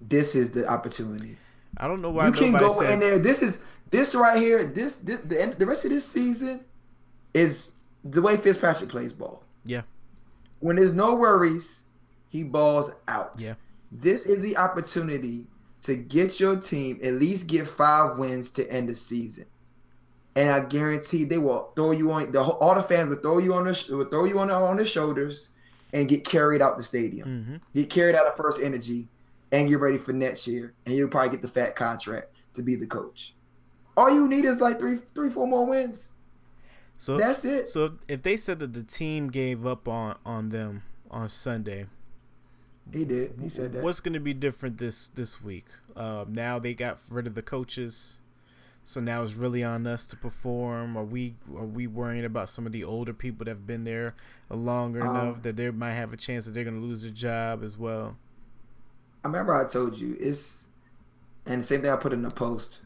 this 0.00 0.34
is 0.34 0.50
the 0.50 0.66
opportunity. 0.66 1.36
I 1.76 1.86
don't 1.86 2.00
know 2.00 2.10
why 2.10 2.26
you 2.26 2.32
can 2.32 2.52
go 2.52 2.80
said 2.80 2.94
in 2.94 3.00
there. 3.00 3.18
This 3.18 3.42
is 3.42 3.58
this 3.90 4.14
right 4.14 4.40
here. 4.40 4.64
This 4.64 4.96
this 4.96 5.20
the 5.20 5.40
end, 5.40 5.56
the 5.58 5.66
rest 5.66 5.84
of 5.84 5.90
this 5.90 6.04
season 6.04 6.64
is 7.34 7.70
the 8.04 8.22
way 8.22 8.36
Fitzpatrick 8.36 8.90
plays 8.90 9.12
ball. 9.12 9.42
Yeah. 9.64 9.82
When 10.60 10.76
there's 10.76 10.92
no 10.92 11.14
worries, 11.14 11.82
he 12.28 12.42
balls 12.42 12.90
out. 13.06 13.34
Yeah. 13.38 13.54
This 13.90 14.26
is 14.26 14.40
the 14.40 14.56
opportunity 14.56 15.46
to 15.82 15.94
get 15.94 16.40
your 16.40 16.56
team 16.56 16.98
at 17.02 17.14
least 17.14 17.46
get 17.46 17.68
five 17.68 18.18
wins 18.18 18.50
to 18.52 18.70
end 18.70 18.88
the 18.88 18.96
season. 18.96 19.46
And 20.38 20.48
I 20.50 20.60
guarantee 20.60 21.24
they 21.24 21.38
will 21.38 21.72
throw 21.74 21.90
you 21.90 22.12
on 22.12 22.30
the 22.30 22.40
all 22.40 22.74
the 22.74 22.82
fans 22.82 23.08
will 23.08 23.16
throw 23.16 23.38
you 23.38 23.54
on 23.54 23.64
the 23.64 23.84
will 23.90 24.04
throw 24.04 24.24
you 24.24 24.38
on 24.38 24.48
the, 24.48 24.54
on 24.54 24.76
the 24.76 24.84
shoulders 24.84 25.48
and 25.92 26.08
get 26.08 26.24
carried 26.24 26.62
out 26.62 26.76
the 26.76 26.82
stadium. 26.82 27.28
Hmm 27.28 27.56
get 27.74 27.90
carried 27.90 28.14
out 28.14 28.26
of 28.26 28.36
FirstEnergy 28.36 29.08
and 29.50 29.68
get 29.68 29.80
ready 29.80 29.98
for 29.98 30.12
next 30.12 30.46
year. 30.46 30.74
And 30.86 30.94
you'll 30.94 31.08
probably 31.08 31.30
get 31.30 31.42
the 31.42 31.48
fat 31.48 31.74
contract 31.74 32.28
to 32.54 32.62
be 32.62 32.76
the 32.76 32.86
coach. 32.86 33.34
All 33.96 34.10
you 34.10 34.28
need 34.28 34.44
is 34.44 34.60
like 34.60 34.78
three 34.78 35.00
three 35.14 35.30
four 35.30 35.46
more 35.46 35.66
wins. 35.66 36.12
So 36.96 37.16
that's 37.16 37.44
it. 37.44 37.68
so 37.68 37.84
if, 37.84 37.92
if 38.08 38.22
they 38.22 38.36
said 38.36 38.58
that 38.60 38.72
the 38.74 38.82
team 38.82 39.28
gave 39.30 39.66
up 39.66 39.88
on 39.88 40.18
on 40.24 40.50
them 40.50 40.82
on 41.10 41.28
Sunday, 41.28 41.86
he 42.92 43.04
did. 43.04 43.34
He 43.40 43.48
said 43.48 43.72
that. 43.72 43.82
what's 43.82 44.00
going 44.00 44.14
to 44.14 44.20
be 44.20 44.34
different 44.34 44.78
this 44.78 45.08
this 45.08 45.42
week? 45.42 45.66
Uh, 45.96 46.24
now 46.28 46.58
they 46.58 46.74
got 46.74 46.98
rid 47.08 47.26
of 47.26 47.34
the 47.34 47.42
coaches, 47.42 48.18
so 48.88 49.00
now 49.00 49.22
it's 49.22 49.34
really 49.34 49.62
on 49.62 49.86
us 49.86 50.06
to 50.06 50.16
perform. 50.16 50.96
Are 50.96 51.04
we 51.04 51.34
are 51.54 51.66
we 51.66 51.86
worrying 51.86 52.24
about 52.24 52.48
some 52.48 52.64
of 52.66 52.72
the 52.72 52.84
older 52.84 53.12
people 53.12 53.44
that 53.44 53.50
have 53.50 53.66
been 53.66 53.84
there 53.84 54.14
longer 54.48 55.02
Um, 55.04 55.10
enough 55.16 55.42
that 55.42 55.56
they 55.56 55.70
might 55.70 55.92
have 55.92 56.12
a 56.12 56.16
chance 56.16 56.46
that 56.46 56.52
they're 56.52 56.64
going 56.64 56.80
to 56.80 56.86
lose 56.86 57.02
their 57.02 57.10
job 57.10 57.62
as 57.62 57.76
well? 57.76 58.16
i 59.24 59.26
remember 59.28 59.52
i 59.54 59.66
told 59.66 59.98
you 59.98 60.16
it's 60.20 60.64
and 61.44 61.60
the 61.60 61.66
same 61.66 61.82
thing 61.82 61.90
i 61.90 61.96
put 61.96 62.12
in 62.12 62.22
the 62.22 62.30
post 62.30 62.80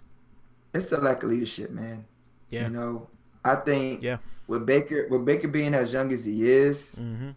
it's 0.75 0.89
the 0.91 0.99
lack 0.99 1.23
of 1.23 1.29
leadership 1.31 1.71
man 1.71 2.05
Yeah. 2.49 2.65
You 2.65 2.71
know, 2.71 3.09
I 3.45 3.55
think 3.57 4.03
Yeah. 4.03 4.19
with 4.49 4.65
Baker, 4.67 5.07
with 5.11 5.25
Baker 5.25 5.49
being 5.49 5.75
as 5.75 5.93
young 5.93 6.11
as 6.13 6.25
he 6.25 6.49
is, 6.49 6.97
Mm-hmm. 6.99 7.31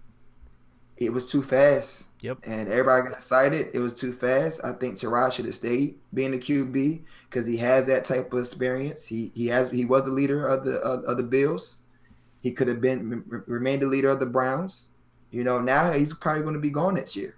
it 0.98 1.12
was 1.14 1.26
too 1.30 1.42
fast. 1.44 2.06
Yep. 2.26 2.40
And 2.44 2.70
everybody 2.70 3.04
got 3.04 3.18
excited. 3.18 3.68
It 3.76 3.80
was 3.80 3.94
too 3.94 4.12
fast. 4.12 4.60
I 4.64 4.72
think 4.74 4.98
Tyrod 4.98 5.32
should 5.32 5.46
have 5.46 5.54
stayed 5.54 6.00
being 6.12 6.32
the 6.32 6.40
QB 6.40 7.04
because 7.30 7.46
he 7.46 7.58
has 7.58 7.86
that 7.86 8.04
type 8.04 8.34
of 8.34 8.40
experience. 8.40 9.06
He 9.06 9.32
he 9.36 9.46
has 9.48 9.70
he 9.70 9.86
was 9.86 10.06
the 10.06 10.12
leader 10.12 10.48
of 10.48 10.66
the 10.66 10.78
of, 10.78 11.04
of 11.04 11.18
the 11.18 11.24
Bills. 11.24 11.78
He 12.42 12.52
could 12.52 12.68
have 12.68 12.82
been 12.82 13.24
re- 13.28 13.42
remained 13.46 13.84
the 13.84 13.88
leader 13.88 14.10
of 14.10 14.20
the 14.20 14.26
Browns. 14.26 14.90
You 15.30 15.44
know, 15.44 15.60
now 15.60 15.92
he's 15.92 16.16
probably 16.16 16.42
going 16.42 16.56
to 16.56 16.60
be 16.60 16.72
gone 16.72 16.96
next 16.96 17.16
year. 17.16 17.36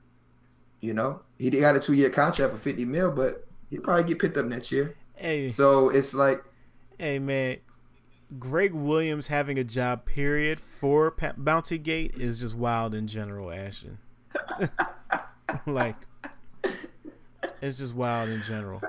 You 0.80 0.94
know, 0.94 1.22
he 1.38 1.50
got 1.50 1.76
a 1.76 1.82
two 1.82 1.94
year 1.94 2.10
contract 2.10 2.54
for 2.54 2.60
fifty 2.60 2.86
mil, 2.86 3.12
but 3.12 3.46
he'll 3.70 3.82
probably 3.82 4.06
get 4.06 4.20
picked 4.20 4.38
up 4.38 4.46
next 4.46 4.72
year. 4.72 4.96
Hey, 5.16 5.50
So 5.50 5.90
it's 5.90 6.14
like, 6.14 6.42
hey, 6.98 7.20
man. 7.20 7.58
Gregg 8.40 8.74
Williams 8.74 9.28
having 9.28 9.58
a 9.58 9.64
job, 9.64 10.06
period, 10.06 10.60
for 10.60 11.16
Bounty 11.38 11.78
Gate 11.78 12.14
is 12.16 12.42
just 12.42 12.56
wild 12.56 12.94
in 12.94 13.08
general, 13.08 13.50
Ashton. 13.50 14.00
like, 15.66 15.96
it's 17.62 17.78
just 17.78 17.94
wild 17.96 18.30
in 18.30 18.42
general. 18.44 18.82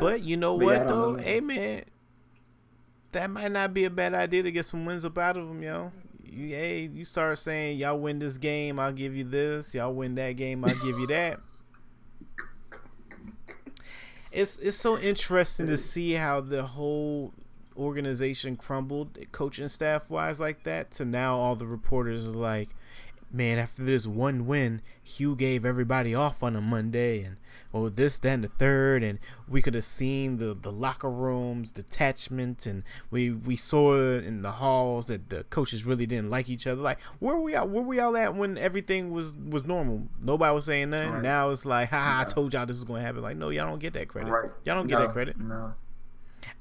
But 0.00 0.22
you 0.22 0.36
know 0.36 0.56
But 0.58 0.64
yeah, 0.66 0.70
what 0.78 0.80
I 0.80 0.84
though, 0.90 1.12
know. 1.12 1.22
hey 1.22 1.40
man, 1.40 1.84
that 3.12 3.30
might 3.30 3.52
not 3.52 3.74
be 3.74 3.84
a 3.84 3.90
bad 3.90 4.14
idea 4.14 4.42
to 4.42 4.52
get 4.52 4.64
some 4.66 4.84
wins 4.86 5.04
up 5.04 5.18
out 5.18 5.36
of 5.36 5.48
them, 5.48 5.62
yo. 5.62 5.92
You- 6.24 6.56
Hey, 6.56 6.88
you 6.92 7.04
start 7.04 7.38
saying 7.38 7.78
y'all 7.78 7.98
win 7.98 8.18
this 8.18 8.38
game, 8.38 8.78
I'll 8.78 8.92
give 8.92 9.14
you 9.14 9.24
this. 9.24 9.74
Y'all 9.74 9.92
win 9.92 10.14
that 10.14 10.32
game, 10.32 10.64
I'll 10.64 10.74
give 10.76 10.98
you 10.98 11.06
that. 11.08 11.38
It's 14.30 14.58
it's 14.58 14.78
so 14.78 14.98
interesting 14.98 15.66
to 15.66 15.76
see 15.76 16.12
how 16.12 16.40
the 16.40 16.62
whole 16.62 17.34
organization 17.76 18.56
crumbled, 18.56 19.18
coaching 19.30 19.68
staff 19.68 20.08
wise, 20.08 20.40
like 20.40 20.64
that. 20.64 20.90
To 20.92 21.04
now, 21.04 21.36
all 21.36 21.54
the 21.54 21.66
reporters 21.66 22.26
are 22.26 22.30
like, 22.30 22.70
man, 23.32 23.58
after 23.58 23.82
this 23.84 24.06
one 24.06 24.46
win, 24.46 24.82
Hue 25.02 25.34
gave 25.34 25.64
everybody 25.64 26.14
off 26.14 26.42
on 26.42 26.54
a 26.54 26.60
Monday, 26.60 27.22
and 27.22 27.36
oh, 27.72 27.88
this, 27.88 28.18
that, 28.20 28.28
and 28.30 28.44
the 28.44 28.48
third, 28.48 29.02
and 29.02 29.18
we 29.48 29.62
could 29.62 29.74
have 29.74 29.84
seen 29.84 30.36
the, 30.36 30.54
the 30.54 30.70
locker 30.70 31.10
rooms, 31.10 31.72
detachment, 31.72 32.66
and 32.66 32.82
we 33.10 33.30
we 33.30 33.56
saw 33.56 33.94
it 33.94 34.24
in 34.24 34.42
the 34.42 34.52
halls 34.52 35.06
that 35.06 35.30
the 35.30 35.44
coaches 35.44 35.84
really 35.84 36.06
didn't 36.06 36.30
like 36.30 36.48
each 36.48 36.66
other. 36.66 36.80
Like, 36.82 37.00
where 37.18 37.36
we 37.38 37.54
all 37.54 37.68
where 37.68 37.82
we 37.82 37.98
all 38.00 38.16
at 38.16 38.34
when 38.34 38.58
everything 38.58 39.10
was 39.10 39.34
was 39.34 39.64
normal? 39.64 40.08
Nobody 40.20 40.54
was 40.54 40.66
saying 40.66 40.90
nothing. 40.90 41.12
Right. 41.14 41.22
Now 41.22 41.50
it's 41.50 41.64
like, 41.64 41.90
haha, 41.90 42.20
I 42.20 42.24
told 42.24 42.52
y'all 42.52 42.66
this 42.66 42.76
was 42.76 42.84
gonna 42.84 43.00
happen. 43.02 43.22
Like, 43.22 43.36
no, 43.36 43.48
y'all 43.50 43.66
don't 43.68 43.78
get 43.78 43.94
that 43.94 44.08
credit. 44.08 44.30
right? 44.30 44.50
Y'all 44.64 44.76
don't 44.76 44.86
get 44.86 44.98
No, 44.98 45.06
that 45.06 45.12
credit. 45.12 45.38
No. 45.38 45.74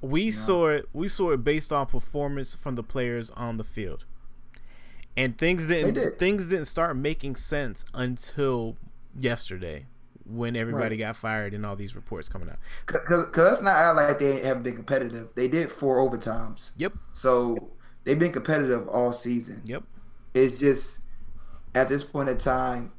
We 0.02 0.32
saw 0.32 0.68
it. 0.70 0.88
We 0.94 1.08
saw 1.08 1.32
it 1.32 1.44
based 1.44 1.72
on 1.74 1.86
performance 1.88 2.56
from 2.56 2.76
the 2.76 2.84
players 2.84 3.30
on 3.32 3.58
the 3.58 3.64
field, 3.64 4.06
and 5.18 5.38
things 5.38 5.68
didn't 5.68 5.96
did. 5.96 6.18
things 6.20 6.48
didn't 6.48 6.66
start 6.66 6.96
making 6.98 7.36
sense 7.36 7.86
until 7.94 8.78
yesterday 9.18 9.86
when 10.26 10.56
everybody 10.56 10.96
Right. 10.96 11.00
got 11.08 11.16
fired 11.18 11.54
and 11.54 11.66
all 11.66 11.76
these 11.76 11.96
reports 11.96 12.30
coming 12.30 12.50
out. 12.50 12.58
Because 12.88 13.28
let's 13.36 13.62
not 13.62 13.76
act 13.76 13.96
like 13.98 14.20
they 14.20 14.40
haven't 14.42 14.64
been 14.64 14.76
competitive. 14.76 15.30
They 15.36 15.48
did 15.48 15.72
four 15.72 15.98
overtimes. 15.98 16.72
Yep. 16.78 16.94
So 17.12 17.72
they've 18.04 18.18
been 18.20 18.32
competitive 18.32 18.88
all 18.88 19.12
season. 19.12 19.62
Yep. 19.66 19.84
It's 20.34 20.58
just 20.58 21.00
at 21.76 21.90
this 21.90 22.04
point 22.04 22.30
in 22.30 22.38
time, 22.38 22.94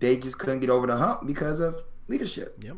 they 0.00 0.16
just 0.16 0.38
couldn't 0.38 0.60
get 0.60 0.68
over 0.70 0.86
the 0.86 0.96
hump 0.96 1.26
because 1.26 1.60
of 1.60 1.82
leadership. 2.08 2.58
Yep. 2.62 2.76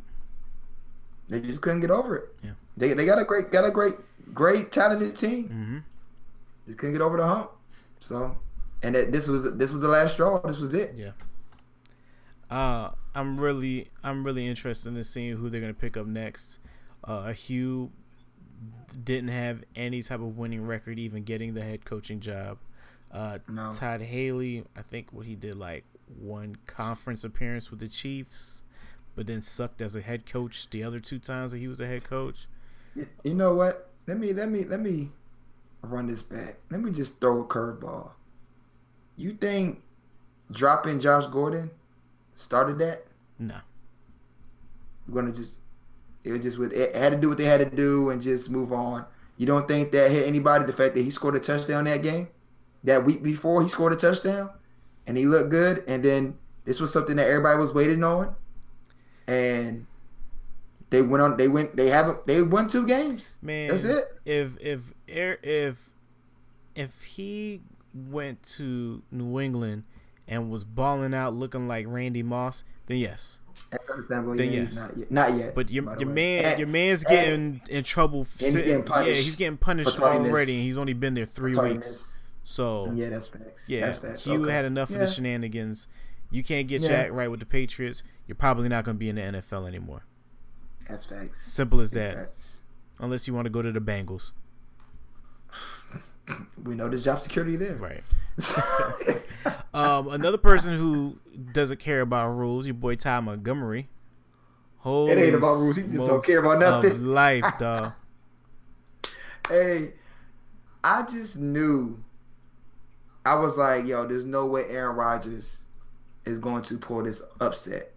They 1.28 1.40
just 1.40 1.60
couldn't 1.62 1.80
get 1.80 1.90
over 1.90 2.16
it. 2.16 2.34
Yeah. 2.42 2.50
They, 2.76 2.92
they 2.92 3.06
got 3.06 3.18
a 3.18 3.24
great 3.24 3.50
got 3.50 3.64
a 3.64 3.70
great 3.70 3.94
great 4.32 4.70
talented 4.70 5.16
team. 5.16 5.44
Mm-hmm. 5.48 5.78
Just 6.66 6.78
couldn't 6.78 6.92
get 6.94 7.02
over 7.02 7.16
the 7.16 7.26
hump. 7.26 7.50
So 8.00 8.36
and 8.84 8.94
that 8.94 9.10
this 9.12 9.26
was 9.28 9.42
this 9.56 9.72
was 9.72 9.82
the 9.82 9.88
last 9.88 10.12
straw. 10.14 10.40
This 10.46 10.58
was 10.58 10.74
it. 10.74 10.94
Yeah. 10.96 11.10
Uh, 12.50 12.90
I'm 13.14 13.40
really 13.40 13.88
I'm 14.02 14.24
really 14.24 14.46
interested 14.46 14.94
in 14.96 15.02
seeing 15.04 15.36
who 15.36 15.48
they're 15.50 15.60
gonna 15.60 15.74
pick 15.74 15.96
up 15.96 16.06
next. 16.06 16.58
Uh, 17.02 17.32
Hue 17.32 17.90
didn't 19.02 19.28
have 19.30 19.64
any 19.74 20.02
type 20.02 20.20
of 20.20 20.36
winning 20.38 20.66
record, 20.66 20.98
even 20.98 21.24
getting 21.24 21.54
the 21.54 21.62
head 21.62 21.84
coaching 21.84 22.20
job. 22.20 22.58
Uh, 23.10 23.38
No. 23.48 23.72
Todd 23.72 24.00
Haley, 24.02 24.64
I 24.76 24.82
think 24.82 25.12
what 25.12 25.26
he 25.26 25.34
did 25.34 25.54
like 25.54 25.84
one 26.18 26.56
conference 26.66 27.24
appearance 27.24 27.70
with 27.70 27.80
the 27.80 27.88
Chiefs, 27.88 28.62
but 29.16 29.26
then 29.26 29.40
sucked 29.42 29.80
as 29.82 29.96
a 29.96 30.00
head 30.00 30.26
coach 30.26 30.68
the 30.70 30.82
other 30.82 31.00
two 31.00 31.18
times 31.18 31.52
that 31.52 31.58
he 31.58 31.68
was 31.68 31.80
a 31.80 31.86
head 31.86 32.04
coach. 32.04 32.46
You- 32.94 33.08
You 33.22 33.34
know 33.34 33.54
what? 33.54 33.90
Let 34.06 34.18
me 34.18 34.32
let 34.32 34.50
me 34.50 34.64
let 34.64 34.80
me 34.80 35.10
run 35.82 36.06
this 36.06 36.22
back. 36.22 36.56
Let 36.70 36.80
me 36.82 36.90
just 36.92 37.20
throw 37.20 37.40
a 37.42 37.44
curveball. 37.44 38.10
You 39.16 39.32
think 39.34 39.82
dropping 40.50 41.00
Josh 41.00 41.26
Gordon 41.26 41.70
started 42.34 42.78
that? 42.78 43.04
No, 43.38 43.56
We're 45.08 45.20
gonna 45.22 45.34
just 45.34 45.58
it 46.22 46.32
was 46.32 46.42
just 46.42 46.58
with 46.58 46.72
it 46.72 46.94
had 46.94 47.12
to 47.12 47.18
do 47.18 47.28
what 47.28 47.38
they 47.38 47.44
had 47.44 47.60
to 47.60 47.76
do 47.76 48.10
and 48.10 48.22
just 48.22 48.50
move 48.50 48.72
on. 48.72 49.04
You 49.36 49.46
don't 49.46 49.66
think 49.68 49.90
that 49.92 50.10
hit 50.10 50.26
anybody? 50.26 50.64
The 50.64 50.72
fact 50.72 50.94
that 50.94 51.02
he 51.02 51.10
scored 51.10 51.34
a 51.34 51.40
touchdown 51.40 51.84
that 51.84 52.02
game, 52.02 52.28
that 52.84 53.04
week 53.04 53.22
before 53.22 53.62
he 53.62 53.68
scored 53.68 53.92
a 53.92 53.96
touchdown, 53.96 54.50
and 55.06 55.16
he 55.18 55.26
looked 55.26 55.50
good, 55.50 55.82
and 55.88 56.02
then 56.04 56.38
this 56.64 56.80
was 56.80 56.92
something 56.92 57.16
that 57.16 57.26
everybody 57.28 57.58
was 57.58 57.72
waiting 57.74 58.02
on, 58.04 58.34
and 59.26 59.86
they 60.90 61.02
went 61.02 61.22
on. 61.22 61.36
They 61.36 61.48
went. 61.48 61.76
They 61.76 61.88
haven't. 61.88 62.26
They 62.26 62.42
won 62.42 62.68
two 62.68 62.86
games. 62.86 63.36
man. 63.42 63.68
That's 63.68 63.84
it. 63.84 64.04
If 64.24 64.56
if 64.60 64.94
if 65.08 65.90
if 66.76 67.02
he 67.02 67.60
went 67.94 68.42
to 68.42 69.02
New 69.10 69.40
England 69.40 69.84
and 70.26 70.50
was 70.50 70.64
balling 70.64 71.14
out, 71.14 71.34
looking 71.34 71.68
like 71.68 71.86
Randy 71.88 72.22
Moss, 72.22 72.64
then 72.86 72.98
yes. 72.98 73.40
That's 73.70 73.88
understandable. 73.88 74.34
Then 74.36 74.50
Yeah, 74.52 74.60
yes. 74.62 74.76
not 74.76 74.96
yet. 74.96 75.10
Not 75.10 75.34
yet. 75.36 75.54
But 75.54 75.70
your 75.70 75.84
your 75.98 76.08
man 76.08 76.44
And- 76.44 76.58
your 76.58 76.68
man's 76.68 77.04
getting 77.04 77.60
in 77.68 77.84
trouble. 77.84 78.22
f- 78.22 78.36
he's 78.38 78.52
sitting- 78.52 78.82
getting 78.84 79.06
yeah, 79.06 79.14
he's 79.14 79.36
getting 79.36 79.56
punished 79.56 79.98
already, 80.00 80.54
and 80.54 80.62
he's 80.64 80.78
only 80.78 80.92
been 80.92 81.14
there 81.14 81.24
three 81.26 81.54
weeks. 81.54 82.12
So 82.42 82.92
Yeah, 82.94 83.08
that's 83.10 83.28
facts. 83.28 83.68
yeah, 83.68 83.86
that's 83.86 83.98
facts. 83.98 84.26
you 84.26 84.42
Okay. 84.44 84.52
had 84.52 84.64
enough 84.64 84.90
of 84.90 84.98
the 84.98 85.06
shenanigans. 85.06 85.88
You 86.30 86.42
can't 86.42 86.66
get 86.66 86.82
Yeah. 86.82 86.90
act 86.90 87.12
right 87.12 87.30
with 87.30 87.40
the 87.40 87.46
Patriots. 87.46 88.02
You're 88.26 88.34
probably 88.34 88.68
not 88.68 88.84
going 88.84 88.96
to 88.96 88.98
be 88.98 89.08
in 89.08 89.16
the 89.16 89.22
NFL 89.22 89.66
anymore. 89.66 90.04
That's 90.88 91.04
facts. 91.04 91.46
Simple 91.46 91.80
as 91.80 91.92
that. 91.92 92.14
facts. 92.16 92.62
Unless 92.98 93.26
you 93.26 93.34
want 93.34 93.46
to 93.46 93.50
go 93.50 93.62
to 93.62 93.72
the 93.72 93.80
Bengals, 93.80 94.32
We 96.62 96.74
know 96.74 96.88
there's 96.88 97.04
job 97.04 97.20
security 97.22 97.56
there. 97.56 97.76
right? 97.76 98.02
Um, 99.74 100.06
another 100.08 100.38
person 100.38 100.78
who 100.78 101.18
doesn't 101.52 101.80
care 101.80 102.00
about 102.00 102.30
rules, 102.30 102.64
your 102.64 102.74
boy 102.74 102.94
Ty 102.94 103.20
Montgomery. 103.20 103.88
Holy 104.78 105.10
It 105.10 105.18
ain't 105.18 105.34
about 105.34 105.54
rules. 105.56 105.76
He 105.76 105.82
just 105.82 106.04
don't 106.04 106.24
care 106.24 106.38
about 106.38 106.60
nothing. 106.60 107.04
life, 107.04 107.44
dog. 107.58 107.92
hey, 109.48 109.94
I 110.84 111.02
just 111.02 111.36
knew. 111.36 112.04
I 113.26 113.34
was 113.34 113.56
like, 113.56 113.86
yo, 113.86 114.06
there's 114.06 114.24
no 114.24 114.46
way 114.46 114.62
Aaron 114.68 114.94
Rodgers 114.94 115.64
is 116.24 116.38
going 116.38 116.62
to 116.62 116.78
pull 116.78 117.02
this 117.02 117.20
upset. 117.40 117.92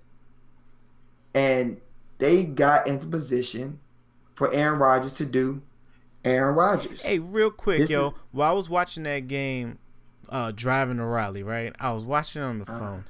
And 1.36 1.80
they 2.18 2.44
got 2.44 2.88
into 2.88 3.06
position 3.06 3.80
for 4.34 4.52
Aaron 4.52 4.80
Rodgers 4.80 5.14
to 5.14 5.26
do 5.26 5.62
Aaron 6.28 6.56
Rodgers. 6.56 7.02
Hey, 7.02 7.20
real 7.20 7.52
quick, 7.52 7.80
This 7.80 7.90
yo. 7.90 8.08
is- 8.10 8.14
While 8.32 8.52
I 8.52 8.54
was 8.54 8.70
watching 8.70 9.04
that 9.04 9.28
game, 9.28 9.80
uh, 10.30 10.52
driving 10.56 10.98
to 10.98 11.06
Raleigh, 11.06 11.44
right? 11.44 11.74
I 11.80 11.92
was 11.92 12.04
watching 12.06 12.42
it 12.42 12.46
on 12.46 12.60
the 12.60 12.66
Uh-huh. 12.70 12.80
phone, 12.80 13.06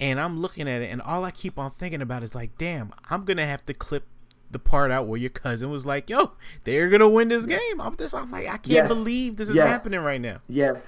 and 0.00 0.20
I'm 0.20 0.40
looking 0.40 0.68
at 0.68 0.82
it, 0.82 0.90
and 0.90 1.00
all 1.02 1.24
I 1.24 1.30
keep 1.30 1.58
on 1.58 1.70
thinking 1.70 2.02
about 2.02 2.22
is 2.22 2.34
like, 2.34 2.56
damn, 2.58 2.92
I'm 3.10 3.24
gonna 3.24 3.46
have 3.46 3.64
to 3.66 3.74
clip 3.74 4.04
the 4.50 4.58
part 4.58 4.90
out 4.90 5.06
where 5.06 5.18
your 5.18 5.30
cousin 5.30 5.70
was 5.70 5.84
like, 5.84 6.08
"Yo, 6.08 6.32
they're 6.64 6.88
gonna 6.88 7.08
win 7.08 7.28
this 7.28 7.46
game." 7.46 7.80
I'm 7.80 7.96
just, 7.96 8.14
I'm 8.14 8.30
like, 8.30 8.44
I 8.46 8.56
can't 8.58 8.66
Yes. 8.66 8.88
believe 8.88 9.36
this 9.36 9.48
is 9.48 9.56
Yes. 9.56 9.68
happening 9.68 10.00
right 10.00 10.20
now. 10.20 10.38
Yes, 10.48 10.86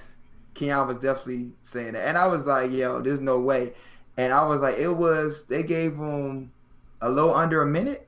Keon 0.53 0.87
was 0.87 0.97
definitely 0.97 1.53
saying 1.61 1.93
that, 1.93 2.07
and 2.07 2.17
I 2.17 2.27
was 2.27 2.45
like, 2.45 2.71
"Yo, 2.71 3.01
there's 3.01 3.19
no 3.21 3.39
way." 3.39 3.73
And 4.17 4.33
I 4.33 4.45
was 4.45 4.61
like, 4.61 4.77
"It 4.77 4.89
was." 4.95 5.45
They 5.45 5.63
gave 5.63 5.95
him 5.95 6.51
a 7.01 7.09
little 7.09 7.33
under 7.35 7.61
a 7.61 7.65
minute, 7.65 8.07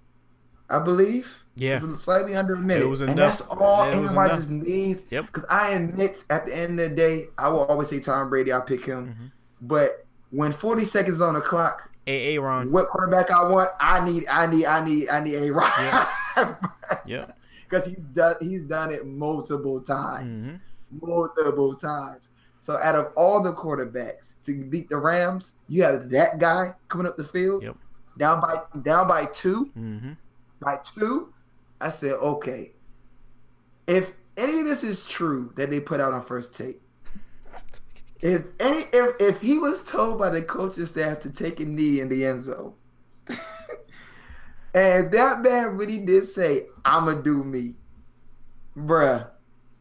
I 0.69 0.79
believe. 0.79 1.40
Yeah, 1.55 1.77
It 1.77 1.83
was 1.83 2.01
slightly 2.01 2.35
under 2.35 2.53
a 2.53 2.57
minute. 2.57 2.83
It 2.83 2.87
was 2.87 3.01
and 3.01 3.11
enough. 3.11 3.37
that's 3.39 3.41
all 3.49 3.83
It 3.83 3.93
Aaron 3.95 4.15
Rodgers 4.15 4.49
needs. 4.49 5.01
Yep. 5.09 5.25
Because 5.27 5.43
I 5.49 5.71
admit, 5.71 6.23
at 6.29 6.45
the 6.45 6.55
end 6.55 6.79
of 6.79 6.89
the 6.89 6.95
day, 6.95 7.27
I 7.37 7.49
will 7.49 7.65
always 7.65 7.89
say 7.89 7.99
Tom 7.99 8.29
Brady. 8.29 8.53
I 8.53 8.61
pick 8.61 8.85
him. 8.85 9.07
Mhm. 9.07 9.31
But 9.61 10.05
when 10.31 10.53
40 10.53 10.85
seconds 10.85 11.19
on 11.19 11.33
the 11.33 11.41
clock, 11.41 11.89
A 12.07 12.35
Aaron. 12.37 12.71
what 12.71 12.87
quarterback 12.87 13.29
I 13.31 13.43
want, 13.47 13.69
I 13.79 14.03
need, 14.03 14.25
I 14.29 14.45
need, 14.47 14.65
I 14.65 14.83
need, 14.83 15.09
I 15.09 15.19
need 15.19 15.35
a 15.35 15.51
Rod. 15.51 16.07
Yeah. 17.05 17.25
Because 17.69 17.85
he's 17.85 18.03
done, 18.13 18.35
he's 18.41 18.63
done 18.63 18.91
it 18.91 19.05
multiple 19.07 19.79
times 19.81 20.47
hmm 20.49 20.55
multiple 20.99 21.73
times. 21.73 22.27
So 22.59 22.77
out 22.83 22.95
of 22.95 23.13
all 23.15 23.41
the 23.41 23.53
quarterbacks 23.53 24.33
to 24.43 24.65
beat 24.65 24.89
the 24.89 24.97
Rams, 24.97 25.53
you 25.69 25.83
have 25.83 26.09
that 26.09 26.37
guy 26.37 26.75
coming 26.89 27.07
up 27.07 27.15
the 27.15 27.23
field, 27.23 27.63
Yep. 27.63 27.77
down 28.17 28.41
by 28.41 28.59
down 28.81 29.07
by 29.07 29.23
two, 29.25 29.71
hmm 29.73 30.11
by 30.61 30.79
two. 30.83 31.33
I 31.81 31.89
said, 31.89 32.13
okay. 32.13 32.71
if 33.87 34.13
any 34.37 34.59
of 34.59 34.65
this 34.65 34.83
is 34.83 35.01
true 35.01 35.51
that 35.55 35.69
they 35.69 35.79
put 35.79 35.99
out 35.99 36.13
on 36.13 36.23
first 36.23 36.53
take, 36.53 36.81
if 38.21 38.43
any 38.59 38.83
if, 38.93 39.15
if 39.19 39.41
he 39.41 39.57
was 39.57 39.83
told 39.83 40.19
by 40.19 40.29
the 40.29 40.41
coaching 40.41 40.85
staff 40.85 41.19
to 41.21 41.29
take 41.29 41.59
a 41.59 41.65
knee 41.65 41.99
in 41.99 42.09
the 42.09 42.25
end 42.25 42.43
zone, 42.43 42.73
and 44.75 45.11
that 45.11 45.41
man 45.41 45.77
really 45.77 45.97
did 45.97 46.25
say, 46.25 46.67
"I'ma 46.85 47.15
do 47.15 47.43
me," 47.43 47.75
bruh. 48.77 49.27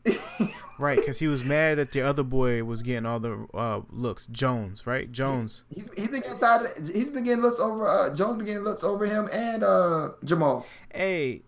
right, 0.78 0.96
because 0.96 1.18
he 1.18 1.28
was 1.28 1.44
mad 1.44 1.76
that 1.76 1.92
the 1.92 2.00
other 2.00 2.22
boy 2.22 2.64
was 2.64 2.82
getting 2.82 3.04
all 3.04 3.20
the 3.20 3.46
uh, 3.52 3.82
looks. 3.90 4.26
Jones, 4.28 4.86
right? 4.86 5.12
Jones. 5.12 5.64
He's, 5.68 5.90
he's 5.94 6.08
been 6.08 6.22
getting 6.22 6.38
tired. 6.38 6.78
Of, 6.78 6.88
he's 6.88 7.10
been 7.10 7.24
getting 7.24 7.42
looks 7.42 7.58
over. 7.58 7.86
Uh, 7.86 8.14
Jones 8.14 8.38
been 8.38 8.46
getting 8.46 8.64
looks 8.64 8.82
over 8.82 9.04
him 9.04 9.28
and 9.30 9.62
uh, 9.62 10.10
Jamal. 10.24 10.64
Hey, 10.94 11.42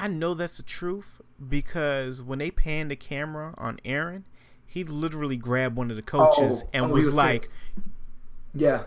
I 0.00 0.08
know 0.08 0.32
that's 0.32 0.56
the 0.56 0.62
truth 0.62 1.20
because 1.46 2.22
when 2.22 2.38
they 2.38 2.50
panned 2.50 2.90
the 2.90 2.96
camera 2.96 3.54
on 3.58 3.78
Aaron, 3.84 4.24
he 4.66 4.82
literally 4.82 5.36
grabbed 5.36 5.76
one 5.76 5.90
of 5.90 5.96
the 5.96 6.02
coaches 6.02 6.62
oh, 6.64 6.70
and 6.72 6.86
oh, 6.86 6.88
was, 6.88 7.04
was, 7.04 7.14
like, 7.14 7.42
pissed. 7.42 7.52
"Yeah, 8.54 8.84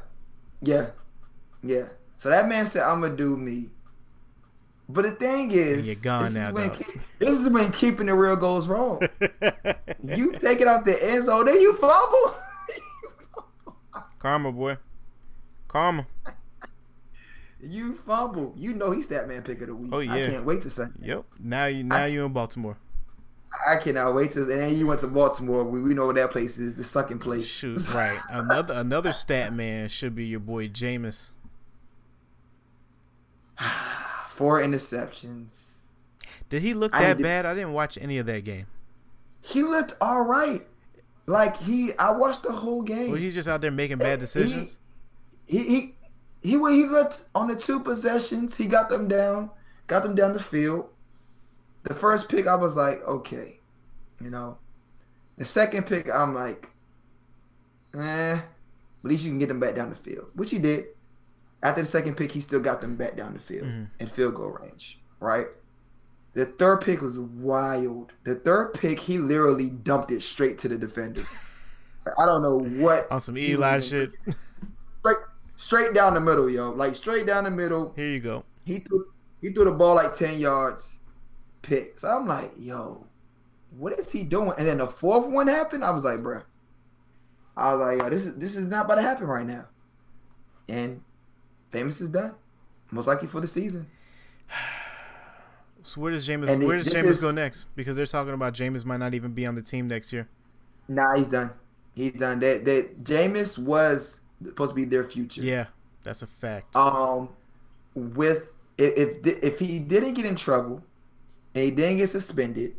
yeah, 0.63 0.89
yeah." 1.61 1.89
So 2.17 2.29
that 2.29 2.47
man 2.47 2.65
said, 2.65 2.81
"I'm 2.81 3.01
gonna 3.01 3.15
do 3.15 3.37
me." 3.37 3.69
But 4.89 5.03
the 5.03 5.11
thing 5.11 5.51
is, 5.51 5.85
you're 5.85 5.95
gone 5.97 6.33
now. 6.33 6.55
Is 6.55 6.77
keep, 6.77 6.99
this 7.19 7.39
is 7.39 7.47
when 7.47 7.71
keeping 7.71 8.07
the 8.07 8.15
real 8.15 8.35
goes 8.35 8.67
wrong. 8.67 8.99
you 10.03 10.31
take 10.33 10.61
it 10.61 10.67
out 10.67 10.83
the 10.83 10.97
end 10.99 11.27
zone, 11.27 11.45
then 11.45 11.61
you 11.61 11.75
fumble. 11.77 12.35
Karma, 14.17 14.51
boy. 14.51 14.77
Karma. 15.67 16.07
You 17.65 17.95
fumble. 17.95 18.53
You 18.57 18.73
know 18.73 18.91
he's 18.91 19.07
that 19.07 19.27
man 19.27 19.41
pick 19.41 19.61
of 19.61 19.67
the 19.67 19.75
week. 19.75 19.91
Oh 19.93 19.99
yeah. 19.99 20.13
I 20.13 20.29
can't 20.29 20.45
wait 20.45 20.61
to 20.63 20.69
Sunday. 20.69 21.07
Yep. 21.07 21.25
Now 21.39 21.65
you 21.65 21.83
now 21.83 22.05
you 22.05 22.25
in 22.25 22.33
Baltimore. 22.33 22.77
I 23.67 23.77
cannot 23.77 24.15
wait 24.15 24.31
to 24.31 24.41
and 24.41 24.51
then 24.51 24.77
you 24.77 24.87
went 24.87 24.99
to 25.01 25.07
Baltimore. 25.07 25.63
We, 25.63 25.81
we 25.81 25.93
know 25.93 26.07
what 26.07 26.15
that 26.15 26.31
place 26.31 26.57
is, 26.57 26.75
the 26.75 26.83
sucking 26.83 27.19
place. 27.19 27.47
Shoot, 27.47 27.81
right. 27.95 28.19
Another 28.29 28.73
another 28.73 29.13
stat 29.13 29.53
man 29.53 29.87
should 29.89 30.15
be 30.15 30.25
your 30.25 30.39
boy 30.39 30.67
Jameis. 30.67 31.31
Four 34.29 34.61
interceptions. 34.61 35.75
Did 36.49 36.63
he 36.63 36.73
look 36.73 36.91
that 36.91 37.17
I 37.17 37.21
bad? 37.21 37.45
I 37.45 37.53
didn't 37.53 37.73
watch 37.73 37.97
any 38.01 38.17
of 38.17 38.25
that 38.25 38.43
game. 38.43 38.67
He 39.41 39.63
looked 39.63 39.93
all 40.01 40.21
right. 40.21 40.61
Like 41.25 41.57
he, 41.57 41.91
I 41.97 42.11
watched 42.11 42.43
the 42.43 42.51
whole 42.51 42.81
game. 42.81 43.11
Well, 43.11 43.19
he's 43.19 43.33
just 43.33 43.47
out 43.47 43.61
there 43.61 43.71
making 43.71 43.97
bad 43.97 44.19
decisions. 44.19 44.77
He, 45.45 45.59
he, 45.59 45.63
he, 45.63 45.95
he, 46.43 46.57
when 46.57 46.73
he 46.73 46.85
looked 46.85 47.23
on 47.33 47.47
the 47.47 47.55
two 47.55 47.79
possessions, 47.79 48.55
he 48.57 48.65
got 48.65 48.89
them 48.89 49.07
down, 49.07 49.49
got 49.87 50.03
them 50.03 50.13
down 50.13 50.33
the 50.33 50.43
field. 50.43 50.89
The 51.83 51.93
first 51.93 52.29
pick, 52.29 52.47
I 52.47 52.55
was 52.55 52.75
like, 52.75 53.01
okay, 53.07 53.59
you 54.21 54.29
know. 54.29 54.57
The 55.37 55.45
second 55.45 55.87
pick, 55.87 56.09
I'm 56.13 56.35
like, 56.35 56.69
eh, 57.97 58.33
at 58.35 58.43
least 59.03 59.23
you 59.23 59.31
can 59.31 59.39
get 59.39 59.47
them 59.47 59.59
back 59.59 59.75
down 59.75 59.89
the 59.89 59.95
field, 59.95 60.27
which 60.35 60.51
he 60.51 60.59
did. 60.59 60.85
After 61.63 61.81
the 61.81 61.87
second 61.87 62.15
pick, 62.15 62.31
he 62.31 62.41
still 62.41 62.59
got 62.59 62.81
them 62.81 62.95
back 62.95 63.15
down 63.15 63.33
the 63.33 63.39
field 63.39 63.67
mm-hmm. 63.67 63.85
in 63.99 64.07
field 64.07 64.35
goal 64.35 64.49
range, 64.49 64.99
right? 65.19 65.47
The 66.33 66.45
third 66.45 66.81
pick 66.81 67.01
was 67.01 67.17
wild. 67.17 68.11
The 68.25 68.35
third 68.35 68.73
pick, 68.73 68.99
he 68.99 69.17
literally 69.17 69.69
dumped 69.69 70.11
it 70.11 70.21
straight 70.23 70.57
to 70.59 70.67
the 70.67 70.77
defender. 70.77 71.23
I 72.19 72.25
don't 72.25 72.41
know 72.41 72.59
what 72.59 73.09
on 73.11 73.21
some 73.21 73.37
Eli 73.37 73.79
shit. 73.79 74.11
Straight, 74.99 75.17
straight 75.55 75.93
down 75.93 76.13
the 76.13 76.19
middle, 76.19 76.49
yo. 76.49 76.71
Like 76.71 76.95
straight 76.95 77.25
down 77.25 77.43
the 77.43 77.51
middle. 77.51 77.93
Here 77.95 78.09
you 78.09 78.19
go. 78.19 78.43
He 78.65 78.79
threw 78.79 79.05
he 79.41 79.51
threw 79.51 79.65
the 79.65 79.71
ball 79.71 79.95
like 79.95 80.13
ten 80.13 80.39
yards, 80.39 80.99
pick. 81.61 81.99
So 81.99 82.07
I'm 82.09 82.27
like, 82.27 82.51
yo, 82.57 83.05
what 83.77 83.97
is 83.97 84.11
he 84.11 84.23
doing? 84.23 84.53
And 84.57 84.67
then 84.67 84.77
the 84.77 84.87
fourth 84.87 85.27
one 85.27 85.47
happened. 85.47 85.83
I 85.83 85.91
was 85.91 86.03
like, 86.03 86.19
bruh. 86.19 86.43
I 87.55 87.73
was 87.73 87.81
like, 87.81 87.99
yo, 87.99 88.09
this 88.09 88.25
is 88.25 88.35
this 88.35 88.55
is 88.55 88.65
not 88.65 88.85
about 88.85 88.95
to 88.95 89.01
happen 89.01 89.27
right 89.27 89.45
now. 89.45 89.67
And 90.69 91.01
Jameis 91.71 92.01
is 92.01 92.09
done. 92.09 92.35
Most 92.91 93.07
likely 93.07 93.27
for 93.27 93.41
the 93.41 93.47
season. 93.47 93.87
So 95.85 95.99
where 95.99 96.13
does 96.13 96.25
Jameis 96.25 96.47
and 96.47 96.65
where 96.65 96.77
does 96.77 96.87
Jameis 96.87 97.09
is, 97.09 97.19
go 97.19 97.31
next? 97.31 97.65
Because 97.75 97.97
they're 97.97 98.05
talking 98.05 98.33
about 98.33 98.53
Jameis 98.53 98.85
might 98.85 99.01
not 99.01 99.13
even 99.13 99.33
be 99.33 99.45
on 99.45 99.55
the 99.55 99.61
team 99.61 99.89
next 99.89 100.13
year. 100.13 100.29
Nah, 100.87 101.13
he's 101.17 101.27
done. 101.27 101.51
He's 101.93 102.13
done. 102.13 102.39
That 102.39 102.63
that 102.63 103.03
Jameis 103.03 103.57
was 103.57 104.21
supposed 104.45 104.71
to 104.71 104.75
be 104.75 104.85
their 104.85 105.03
future. 105.03 105.41
Yeah, 105.41 105.67
that's 106.03 106.21
a 106.21 106.27
fact. 106.27 106.75
Um, 106.75 107.29
with 107.95 108.47
if 108.77 109.25
if, 109.25 109.59
he 109.59 109.79
didn't 109.79 110.13
get 110.13 110.25
in 110.25 110.35
trouble, 110.35 110.83
and 111.53 111.63
he 111.63 111.71
didn't 111.71 111.97
get 111.97 112.09
suspended 112.09 112.75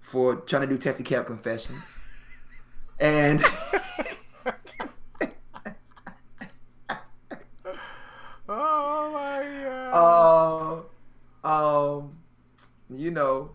for 0.00 0.36
trying 0.36 0.62
to 0.62 0.68
do 0.68 0.78
taxi 0.78 1.02
cab 1.02 1.26
confessions, 1.26 2.00
and 3.00 3.42
Oh 8.48 9.10
my 9.12 9.40
god. 9.64 10.84
Uh, 11.44 11.98
um, 11.98 12.12
you 12.90 13.10
know, 13.10 13.52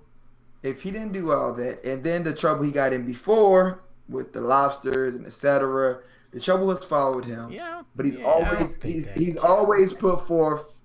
if 0.64 0.82
he 0.82 0.92
didn't 0.92 1.12
do 1.12 1.32
all 1.32 1.54
that, 1.54 1.84
and 1.84 2.04
then 2.04 2.24
the 2.24 2.34
trouble 2.34 2.64
he 2.64 2.72
got 2.72 2.94
in 2.94 3.06
before 3.06 3.84
with 4.10 4.34
the 4.34 4.42
lobsters 4.42 5.16
and 5.16 5.26
etc., 5.26 6.00
the 6.32 6.40
trouble 6.40 6.70
has 6.70 6.84
followed 6.84 7.26
him. 7.26 7.52
Yeah. 7.52 7.82
But 7.96 8.06
he's 8.06 8.16
yeah, 8.16 8.26
always 8.26 8.82
he's, 8.82 9.08
he's 9.12 9.38
always 9.38 9.94
put 9.94 10.28
forth, 10.28 10.82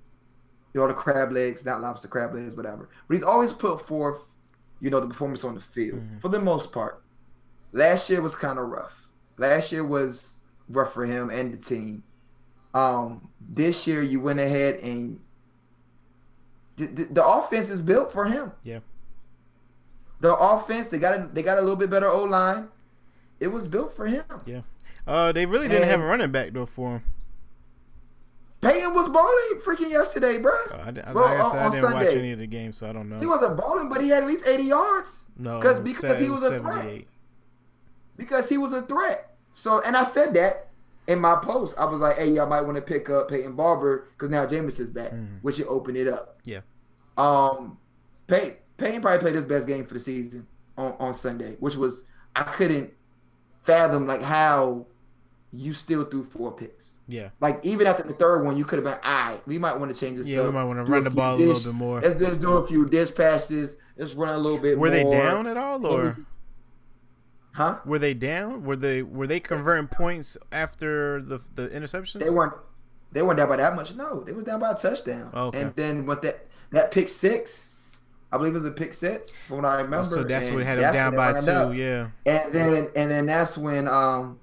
you 0.73 0.81
know, 0.81 0.89
the 0.89 0.95
crab 0.95 1.33
legs, 1.33 1.65
not 1.65 1.81
lobster 1.81 2.09
crab 2.09 2.35
legs, 2.35 2.57
whatever. 2.57 2.89
But 3.09 3.15
he's 3.15 3.25
always 3.25 3.53
put 3.53 3.87
forth, 3.87 4.21
you 4.81 4.91
know, 4.91 5.01
the 5.01 5.09
performance 5.09 5.45
on 5.45 5.55
the 5.55 5.61
field 5.61 6.01
mm-hmm. 6.01 6.19
for 6.19 6.29
the 6.29 6.41
most 6.41 6.73
part. 6.73 7.03
Last 7.73 8.09
year 8.11 8.21
was 8.21 8.37
kind 8.37 8.59
of 8.59 8.69
rough. 8.69 9.09
Last 9.39 9.73
year 9.73 9.85
was 9.85 10.43
rough 10.69 10.93
for 10.93 11.05
him 11.05 11.31
and 11.31 11.53
the 11.53 11.57
team. 11.57 12.05
Um, 12.75 13.29
this 13.41 13.87
year 13.87 14.03
you 14.03 14.21
went 14.21 14.41
ahead 14.41 14.77
and 14.77 15.21
the, 16.77 16.87
the, 16.87 17.05
the 17.05 17.27
offense 17.27 17.69
is 17.69 17.81
built 17.81 18.13
for 18.13 18.25
him. 18.27 18.53
Yeah. 18.63 18.81
The 20.21 20.35
offense 20.37 20.89
they 20.89 20.99
got 20.99 21.19
a, 21.19 21.27
they 21.27 21.43
got 21.43 21.59
a 21.59 21.61
little 21.61 21.77
bit 21.77 21.91
better 21.91 22.09
O 22.09 22.25
line. 22.25 22.69
It 23.41 23.49
was 23.49 23.67
built 23.67 23.97
for 23.97 24.07
him. 24.07 24.25
Yeah. 24.47 24.61
Uh, 25.07 25.33
they 25.33 25.47
really 25.47 25.69
didn't 25.69 25.83
and 25.83 25.91
have 25.91 26.01
a 26.01 26.05
running 26.05 26.31
back 26.31 26.53
though 26.53 26.67
for 26.67 26.97
him. 26.97 27.03
Peyton 28.61 28.95
was 28.95 29.09
balling 29.09 29.61
freaking 29.65 29.91
yesterday, 29.91 30.39
bro. 30.41 30.53
Uh, 30.53 30.75
I, 30.75 31.11
I, 31.11 31.13
well, 31.13 31.25
like 31.25 31.41
I, 31.41 31.51
said, 31.51 31.59
I 31.59 31.71
didn't 31.71 31.83
Sunday. 31.83 32.07
watch 32.07 32.17
any 32.17 32.33
of 32.33 32.39
the 32.39 32.47
games, 32.47 32.79
so 32.79 32.89
I 32.89 32.93
don't 32.93 33.11
know. 33.11 33.19
He 33.19 33.27
wasn't 33.27 33.57
balling, 33.57 33.89
but 33.89 34.01
he 34.01 34.09
had 34.09 34.23
at 34.23 34.29
least 34.29 34.47
eighty 34.47 34.63
yards. 34.65 35.25
No, 35.37 35.59
because 35.59 35.81
because 35.81 36.19
he 36.19 36.31
was 36.31 36.45
a 36.45 36.61
threat. 36.61 37.03
Because 38.17 38.49
he 38.49 38.59
was 38.59 38.73
a 38.73 38.83
threat. 38.83 39.35
So, 39.53 39.83
and 39.85 39.97
I 39.97 40.05
said 40.05 40.35
that 40.35 40.69
in 41.09 41.19
my 41.19 41.35
post, 41.35 41.75
I 41.77 41.87
was 41.87 42.01
like, 42.01 42.19
"Hey, 42.19 42.31
y'all 42.31 42.47
might 42.47 42.61
want 42.61 42.77
to 42.77 42.83
pick 42.83 43.11
up 43.11 43.29
Peyton 43.29 43.57
Barber 43.57 44.09
because 44.13 44.31
now 44.31 44.47
Jameis 44.47 44.79
is 44.79 44.91
back, 44.91 45.11
mm-hmm. 45.11 45.39
which 45.43 45.59
will 45.59 45.71
open 45.71 45.97
it 45.97 46.07
up." 46.07 46.39
Yeah. 46.45 46.61
Um, 47.19 47.79
Peyton, 48.29 48.57
Peyton 48.77 49.03
probably 49.03 49.19
played 49.19 49.35
his 49.35 49.45
best 49.45 49.67
game 49.67 49.85
for 49.85 49.95
the 49.95 50.01
season 50.01 50.47
on, 50.79 50.95
on 51.01 51.15
Sunday, 51.15 51.57
which 51.59 51.75
was 51.75 52.05
I 52.37 52.45
couldn't 52.45 52.93
fathom 53.65 54.07
like 54.07 54.23
how 54.23 54.87
you 55.53 55.73
still 55.75 56.05
threw 56.05 56.25
four 56.25 56.53
picks. 56.53 56.95
Yeah. 57.07 57.31
Like 57.41 57.61
even 57.63 57.87
after 57.87 58.03
the 58.03 58.15
third 58.15 58.45
one, 58.45 58.57
you 58.57 58.65
could 58.65 58.79
have 58.79 58.85
been, 58.85 58.99
all 59.05 59.31
right, 59.31 59.47
we 59.47 59.59
might 59.59 59.79
want 59.79 59.95
to 59.95 60.01
change 60.01 60.17
this. 60.17 60.27
Yeah, 60.27 60.43
we 60.43 60.51
might 60.51 60.65
want 60.65 60.85
to 60.85 60.91
run 60.91 61.05
the 61.05 61.11
ball 61.11 61.37
dish. 61.37 61.45
a 61.45 61.53
little 61.53 61.73
bit 61.73 61.77
more. 61.77 62.01
Let's 62.01 62.19
just 62.19 62.41
do 62.41 62.53
a 62.53 62.67
few 62.67 62.87
dish 62.87 63.15
passes. 63.15 63.77
Let's 63.97 64.15
run 64.15 64.35
a 64.35 64.39
little 64.39 64.59
bit. 64.59 64.79
Were 64.79 64.89
more. 64.89 64.97
they 64.97 65.05
down 65.05 65.47
at 65.47 65.57
all, 65.57 65.85
or? 65.87 66.17
Huh? 67.55 67.81
Were 67.85 67.99
they 67.99 68.15
down? 68.15 68.65
Were 68.65 68.77
they 68.77 69.03
were 69.03 69.27
they 69.27 69.41
converting 69.41 69.89
points 69.89 70.39
after 70.51 71.21
the 71.21 71.39
the 71.55 71.69
interceptions? 71.69 72.21
They 72.21 72.31
weren't. 72.31 72.55
They 73.13 73.21
weren't 73.21 73.37
down 73.37 73.51
by 73.51 73.57
that 73.57 73.77
much. 73.77 73.95
No, 73.95 74.25
they 74.25 74.33
was 74.33 74.45
down 74.45 74.59
by 74.59 74.71
a 74.73 74.75
touchdown. 74.75 75.31
Okay. 75.35 75.61
And 75.61 75.77
then 75.77 76.07
with 76.07 76.23
that 76.23 76.47
that 76.71 76.93
pick 76.93 77.11
six, 77.11 77.75
I 78.33 78.39
believe 78.39 78.55
it 78.55 78.59
was 78.59 78.65
a 78.65 78.71
pick 78.71 78.95
six 78.95 79.37
from 79.37 79.59
what 79.59 79.67
I 79.67 79.83
remember. 79.83 79.99
Oh, 79.99 80.03
so 80.05 80.25
that's 80.25 80.49
what 80.49 80.63
had 80.63 80.79
them 80.79 80.95
down 80.95 81.15
by 81.15 81.39
two. 81.39 81.51
Up. 81.51 81.75
Yeah. 81.75 82.09
And 82.25 82.55
then 82.55 82.91
and 82.97 83.11
then 83.11 83.27
that's 83.27 83.59
when 83.59 83.87
um 83.87 84.41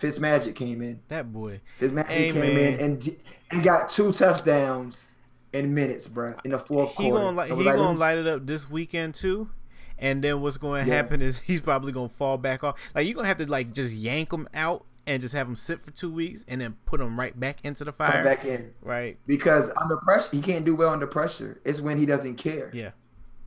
Fitzmagic 0.00 0.54
came 0.54 0.82
in. 0.82 1.00
That 1.08 1.32
boy. 1.32 1.60
Fitzmagic 1.80 2.06
hey, 2.06 2.32
came 2.32 2.40
man. 2.40 2.74
in 2.74 2.80
and 2.80 3.16
and 3.50 3.62
got 3.62 3.90
two 3.90 4.12
touchdowns 4.12 5.14
in 5.52 5.74
minutes, 5.74 6.06
bro. 6.06 6.34
In 6.44 6.52
the 6.52 6.58
fourth 6.58 6.90
he 6.96 7.08
quarter. 7.08 7.24
Gonna, 7.24 7.46
he 7.46 7.64
like, 7.64 7.76
gonna 7.76 7.98
light 7.98 8.18
it 8.18 8.26
up 8.26 8.46
this 8.46 8.70
weekend 8.70 9.14
too 9.14 9.50
and 9.98 10.22
then 10.22 10.40
what's 10.40 10.58
going 10.58 10.84
to 10.84 10.90
yeah. 10.90 10.96
happen 10.96 11.20
is 11.20 11.38
he's 11.46 11.60
probably 11.60 11.92
going 11.92 12.08
to 12.08 12.14
fall 12.14 12.38
back 12.38 12.64
off. 12.64 12.78
Like 12.94 13.06
you're 13.06 13.14
going 13.14 13.24
to 13.24 13.28
have 13.28 13.38
to 13.38 13.50
like 13.50 13.72
just 13.72 13.94
yank 13.94 14.32
him 14.32 14.48
out 14.54 14.84
and 15.06 15.20
just 15.20 15.34
have 15.34 15.48
him 15.48 15.56
sit 15.56 15.80
for 15.80 15.90
two 15.90 16.12
weeks 16.12 16.44
and 16.48 16.60
then 16.60 16.76
put 16.84 17.00
him 17.00 17.18
right 17.18 17.38
back 17.38 17.58
into 17.64 17.84
the 17.84 17.92
fire. 17.92 18.12
Come 18.12 18.24
back 18.24 18.44
in, 18.44 18.74
right? 18.82 19.18
Because 19.26 19.70
under 19.80 19.96
pressure, 19.96 20.36
he 20.36 20.42
can't 20.42 20.64
do 20.64 20.74
well 20.74 20.90
under 20.92 21.06
pressure. 21.06 21.60
It's 21.64 21.80
when 21.80 21.98
he 21.98 22.06
doesn't 22.06 22.36
care. 22.36 22.70
Yeah. 22.74 22.90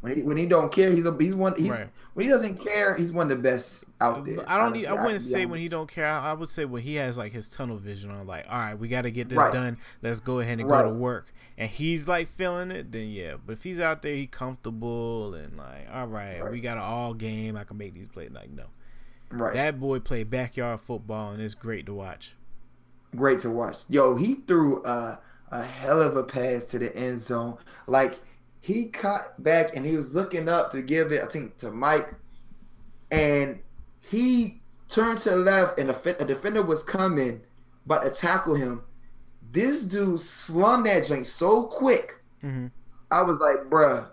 When 0.02 0.16
he 0.18 0.24
when 0.24 0.36
he 0.38 0.48
don't 0.48 0.72
care, 0.72 0.92
he's 0.92 1.06
a 1.06 1.16
he's 1.20 1.36
one. 1.36 1.54
He's, 1.56 1.70
Right. 1.70 1.88
When 2.16 2.26
he 2.26 2.30
doesn't 2.32 2.58
care, 2.58 2.96
he's 2.96 3.12
one 3.14 3.32
of 3.32 3.38
the 3.38 3.42
best 3.44 3.86
out 4.02 4.26
there. 4.26 4.40
I 4.50 4.58
don't. 4.58 4.68
honestly. 4.68 4.88
I 4.88 4.94
wouldn't 4.94 5.14
be 5.24 5.30
say 5.30 5.46
when 5.46 5.60
he 5.60 5.68
don't 5.68 5.90
care. 5.90 6.08
I, 6.08 6.32
I 6.32 6.34
would 6.34 6.50
say 6.50 6.66
when 6.66 6.82
he 6.82 6.96
has 6.96 7.18
like 7.18 7.32
his 7.32 7.48
tunnel 7.48 7.78
vision 7.78 8.10
on, 8.10 8.26
like, 8.26 8.46
all 8.50 8.60
right, 8.60 8.74
we 8.74 8.88
got 8.88 9.04
to 9.04 9.12
get 9.12 9.30
this 9.30 9.38
Right. 9.38 9.54
done. 9.54 9.78
Let's 10.02 10.20
go 10.20 10.40
ahead 10.40 10.60
and 10.60 10.68
go 10.68 10.82
to 10.82 10.90
work. 10.90 11.32
And 11.58 11.70
he's 11.70 12.08
like 12.08 12.28
feeling 12.28 12.72
it, 12.72 12.92
then 12.92 13.10
yeah. 13.10 13.36
But 13.46 13.54
if 13.54 13.64
he's 13.64 13.80
out 13.80 14.02
there, 14.02 14.16
he 14.16 14.26
comfortable 14.26 15.36
and 15.36 15.56
like, 15.58 15.88
all 15.94 16.08
right, 16.08 16.42
Right. 16.42 16.52
we 16.52 16.62
got 16.62 16.78
an 16.78 16.84
all 16.84 17.14
game. 17.14 17.56
I 17.56 17.64
can 17.64 17.78
make 17.78 17.94
these 17.94 18.08
plays. 18.08 18.32
Like, 18.32 18.50
no, 18.50 18.64
Right. 19.30 19.54
that 19.54 19.80
boy 19.80 20.00
played 20.00 20.30
backyard 20.32 20.82
football, 20.82 21.32
and 21.32 21.42
it's 21.42 21.54
great 21.54 21.86
to 21.86 21.94
watch. 21.94 22.34
great 23.16 23.40
to 23.42 23.52
watch. 23.52 23.78
Yo, 23.90 24.16
he 24.16 24.34
threw 24.36 24.84
a, 24.84 25.20
a 25.52 25.64
hell 25.64 26.02
of 26.02 26.18
a 26.18 26.24
pass 26.24 26.66
to 26.66 26.80
the 26.80 26.96
end 26.96 27.20
zone. 27.22 27.58
Like 27.86 28.20
he 28.62 28.86
caught 28.86 29.42
back 29.44 29.76
and 29.76 29.86
he 29.86 29.98
was 29.98 30.14
looking 30.14 30.48
up 30.48 30.72
to 30.72 30.82
give 30.82 31.12
it, 31.12 31.24
I 31.24 31.28
think, 31.28 31.58
to 31.60 31.72
Mike, 31.72 32.14
and 33.12 33.60
he 34.00 34.62
turned 34.88 35.20
to 35.20 35.32
the 35.32 35.38
left, 35.38 35.80
and 35.80 35.90
a, 35.92 36.22
a 36.22 36.26
defender 36.26 36.62
was 36.62 36.84
coming, 36.84 37.42
but 37.86 38.04
to 38.04 38.12
tackle 38.12 38.56
him. 38.56 38.84
This 39.52 39.82
dude 39.84 40.22
slung 40.22 40.84
that 40.84 41.08
joint 41.08 41.28
so 41.28 41.64
quick. 41.66 42.16
hmm 42.42 42.68
I 43.12 43.24
was 43.24 43.40
like, 43.42 43.70
bruh, 43.70 44.08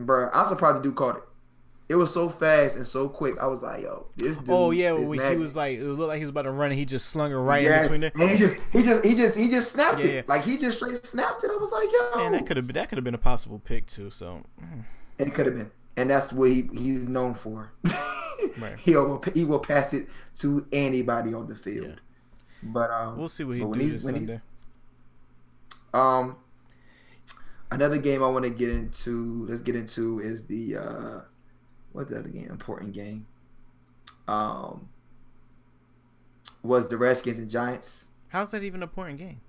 bruh. 0.00 0.30
I'm 0.34 0.46
surprised 0.46 0.78
the 0.78 0.82
dude 0.82 0.96
caught 0.96 1.16
it. 1.16 1.22
It 1.88 1.94
was 1.94 2.12
so 2.12 2.28
fast 2.28 2.76
and 2.76 2.86
so 2.86 3.08
quick. 3.08 3.36
I 3.40 3.46
was 3.46 3.62
like, 3.62 3.82
yo, 3.82 4.08
this 4.16 4.36
dude. 4.36 4.50
Oh 4.50 4.70
yeah, 4.72 4.94
is 4.94 5.08
when 5.08 5.18
he 5.20 5.36
was 5.42 5.56
like, 5.56 5.78
it 5.78 5.84
looked 5.84 6.08
like 6.08 6.18
he 6.18 6.24
was 6.24 6.30
about 6.30 6.42
to 6.42 6.50
run, 6.50 6.70
and 6.70 6.78
he 6.78 6.84
just 6.84 7.08
slung 7.08 7.32
it 7.32 7.36
right 7.36 7.64
in 7.64 7.80
between 7.82 8.00
there. 8.02 8.12
And 8.14 8.30
he 8.30 8.36
just, 8.36 8.56
he 8.72 8.82
just, 8.82 9.04
he 9.04 9.14
just, 9.14 9.36
he 9.36 9.48
just 9.48 9.72
snapped 9.72 9.98
Yeah, 10.00 10.04
it. 10.04 10.14
yeah. 10.16 10.22
Like 10.26 10.44
he 10.44 10.58
just 10.58 10.76
straight 10.76 11.04
snapped 11.06 11.44
it. 11.44 11.50
I 11.50 11.56
was 11.56 11.72
like, 11.72 11.88
yo, 11.90 12.22
Man, 12.24 12.32
that 12.32 12.46
could 12.46 12.58
have 12.58 12.66
been 12.66 12.74
that 12.74 12.88
could 12.90 12.98
have 12.98 13.04
been 13.04 13.14
a 13.14 13.18
possible 13.18 13.58
pick 13.58 13.86
too. 13.86 14.10
So 14.10 14.42
mm, 14.62 14.84
it 15.18 15.32
could 15.34 15.46
have 15.46 15.54
been, 15.56 15.70
and 15.96 16.10
that's 16.10 16.30
what 16.32 16.50
he, 16.50 16.68
he's 16.74 17.08
known 17.08 17.34
for. 17.34 17.72
Right. 18.56 18.78
He 18.78 18.94
will, 18.94 19.20
he 19.34 19.44
will 19.44 19.58
pass 19.58 19.92
it 19.92 20.06
to 20.38 20.64
anybody 20.72 21.34
on 21.34 21.48
the 21.48 21.56
field. 21.56 21.88
Yeah. 21.88 22.70
But 22.72 22.88
um, 22.92 23.18
we'll 23.18 23.28
see 23.28 23.42
what 23.42 23.56
he 23.56 23.64
when 23.64 23.78
do 23.80 23.84
he's- 23.86 24.02
this 24.04 24.10
he- 24.12 24.16
Sunday. 24.16 24.40
um, 25.92 26.36
another 27.70 27.98
game 27.98 28.22
I 28.22 28.28
want 28.28 28.44
to 28.44 28.50
get 28.50 28.68
into. 28.70 29.44
Let's 29.48 29.60
get 29.62 29.74
into 29.76 30.20
is 30.20 30.44
the 30.44 30.76
uh, 30.76 31.20
what's 31.92 32.10
the 32.10 32.18
other 32.18 32.28
game? 32.28 32.48
Important 32.50 32.92
game. 32.92 33.26
Um, 34.26 34.88
was 36.62 36.88
the 36.88 36.96
Redskins 36.96 37.38
and 37.38 37.48
Giants. 37.50 38.04
How's 38.28 38.50
that 38.50 38.62
even 38.62 38.80
an 38.80 38.88
important 38.88 39.18
game? 39.18 39.40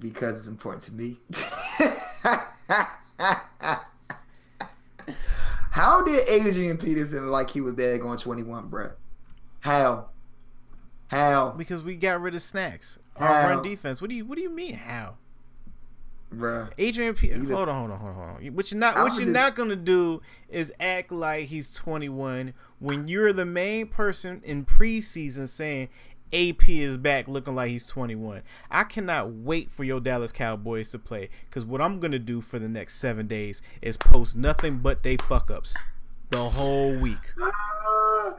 because 0.00 0.38
it's 0.38 0.46
important 0.46 0.80
to 0.84 0.92
me. 0.92 1.18
How 5.70 6.02
did 6.02 6.28
Adrian 6.28 6.76
Peterson 6.76 7.28
like 7.30 7.50
he 7.50 7.60
was 7.60 7.74
there 7.74 7.98
going 7.98 8.18
21, 8.18 8.70
bruh? 8.70 8.92
How? 9.60 10.10
How, 11.08 11.50
Because 11.50 11.82
we 11.82 11.96
got 11.96 12.20
rid 12.20 12.34
of 12.34 12.42
snacks. 12.42 12.98
Our 13.16 13.26
How? 13.26 13.48
run 13.54 13.62
defense. 13.62 14.00
What 14.00 14.10
do 14.10 14.16
you 14.16 14.24
What 14.24 14.36
do 14.36 14.42
you 14.42 14.50
mean? 14.50 14.74
How? 14.74 15.14
Bruh? 16.34 16.70
Adrian, 16.78 17.14
Pe- 17.14 17.28
Even- 17.28 17.50
hold 17.50 17.68
on, 17.68 17.74
hold 17.74 17.90
on, 17.92 17.98
hold 17.98 18.10
on, 18.10 18.14
hold 18.14 18.28
on. 18.46 18.54
What 18.54 18.70
you're 18.70 18.78
not, 18.80 18.96
what 18.96 19.12
you're 19.14 19.22
just- 19.24 19.32
not 19.32 19.54
gonna 19.54 19.76
do 19.76 20.20
is 20.48 20.72
act 20.80 21.10
like 21.12 21.46
he's 21.46 21.72
21 21.74 22.54
when 22.78 23.08
you're 23.08 23.32
the 23.32 23.46
main 23.46 23.86
person 23.88 24.40
in 24.44 24.64
preseason 24.64 25.48
saying 25.48 25.88
AP 26.32 26.68
is 26.82 26.98
back, 26.98 27.26
looking 27.26 27.54
like 27.54 27.70
he's 27.70 27.86
21. 27.86 28.42
I 28.70 28.84
cannot 28.84 29.32
wait 29.32 29.70
for 29.70 29.84
your 29.84 29.98
Dallas 30.00 30.30
Cowboys 30.32 30.90
to 30.90 30.98
play 30.98 31.30
because 31.48 31.64
what 31.64 31.80
I'm 31.80 32.00
gonna 32.00 32.18
do 32.18 32.40
for 32.42 32.58
the 32.58 32.68
next 32.68 32.96
seven 32.96 33.26
days 33.26 33.62
is 33.80 33.96
post 33.96 34.36
nothing 34.36 34.78
but 34.80 35.02
they 35.02 35.16
fuck 35.16 35.50
ups 35.50 35.74
the 36.30 36.50
whole 36.50 36.94
week. 37.00 37.32
Eh, 37.40 38.32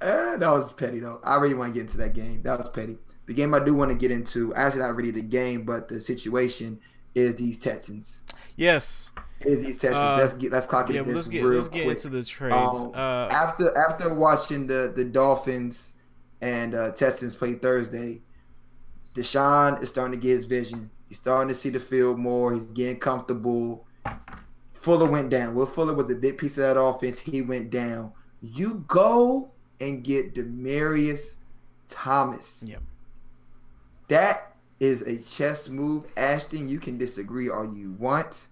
that 0.36 0.40
was 0.50 0.72
petty 0.72 0.98
though. 0.98 1.20
I 1.22 1.36
really 1.36 1.54
want 1.54 1.72
to 1.72 1.74
get 1.80 1.86
into 1.86 1.98
that 1.98 2.14
game. 2.14 2.42
That 2.42 2.58
was 2.58 2.68
petty. 2.68 2.98
The 3.26 3.34
game 3.34 3.54
I 3.54 3.60
do 3.64 3.74
want 3.74 3.90
to 3.90 3.96
get 3.96 4.10
into, 4.10 4.54
actually 4.54 4.82
not 4.82 4.94
really 4.96 5.10
the 5.10 5.22
game, 5.22 5.64
but 5.64 5.88
the 5.88 6.00
situation 6.00 6.80
is 7.16 7.36
these 7.36 7.58
Texans. 7.58 8.22
Yes, 8.56 9.12
Is 9.40 9.64
these 9.64 9.78
Texans? 9.78 9.96
Uh, 9.96 10.16
let's 10.18 10.34
get 10.34 10.52
let's 10.52 10.66
clock 10.66 10.88
it 10.90 10.94
yeah. 10.94 11.00
in 11.00 11.06
this 11.08 11.16
let's 11.16 11.28
get 11.28 11.42
real 11.42 11.58
let's 11.58 11.68
get 11.68 11.86
into 11.86 12.08
the 12.10 12.22
trades. 12.22 12.54
Um, 12.54 12.92
uh, 12.94 13.28
after 13.30 13.76
after 13.76 14.14
watching 14.14 14.66
the 14.66 14.92
the 14.94 15.04
Dolphins 15.04 15.94
and 16.40 16.74
uh, 16.74 16.90
Texans 16.92 17.34
play 17.34 17.54
Thursday, 17.54 18.22
Deshaun 19.14 19.82
is 19.82 19.88
starting 19.88 20.18
to 20.18 20.26
get 20.26 20.36
his 20.36 20.44
vision. 20.46 20.90
He's 21.08 21.18
starting 21.18 21.48
to 21.48 21.54
see 21.54 21.70
the 21.70 21.80
field 21.80 22.18
more. 22.18 22.52
He's 22.52 22.64
getting 22.64 22.98
comfortable. 22.98 23.86
Fuller 24.74 25.06
went 25.06 25.30
down. 25.30 25.54
Will 25.54 25.66
Fuller 25.66 25.94
was 25.94 26.10
a 26.10 26.14
big 26.14 26.38
piece 26.38 26.58
of 26.58 26.64
that 26.64 26.80
offense. 26.80 27.18
He 27.20 27.42
went 27.42 27.70
down. 27.70 28.12
You 28.42 28.84
go 28.86 29.50
and 29.80 30.02
get 30.02 30.34
Demaryius 30.34 31.34
Thomas. 31.88 32.62
Yep. 32.66 32.82
That 34.08 34.55
is 34.80 35.02
a 35.02 35.16
chess 35.18 35.68
move. 35.68 36.04
Ashton, 36.16 36.68
you 36.68 36.78
can 36.78 36.98
disagree 36.98 37.48
all 37.48 37.64
you 37.74 37.92
want. 37.98 38.48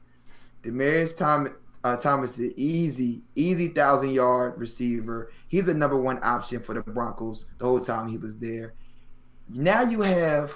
Demaryius 0.62 1.16
Thomas, 1.16 1.52
uh, 1.82 1.96
Thomas 1.96 2.38
is 2.38 2.48
an 2.48 2.54
easy, 2.56 3.22
easy 3.34 3.68
thousand 3.68 4.10
yard 4.10 4.54
receiver. 4.58 5.30
He's 5.48 5.68
a 5.68 5.74
number 5.74 5.96
one 6.00 6.18
option 6.22 6.62
for 6.62 6.74
the 6.74 6.82
Broncos 6.82 7.46
the 7.58 7.66
whole 7.66 7.80
time 7.80 8.08
he 8.08 8.16
was 8.16 8.38
there. 8.38 8.72
Now 9.48 9.82
you 9.82 10.00
have 10.00 10.52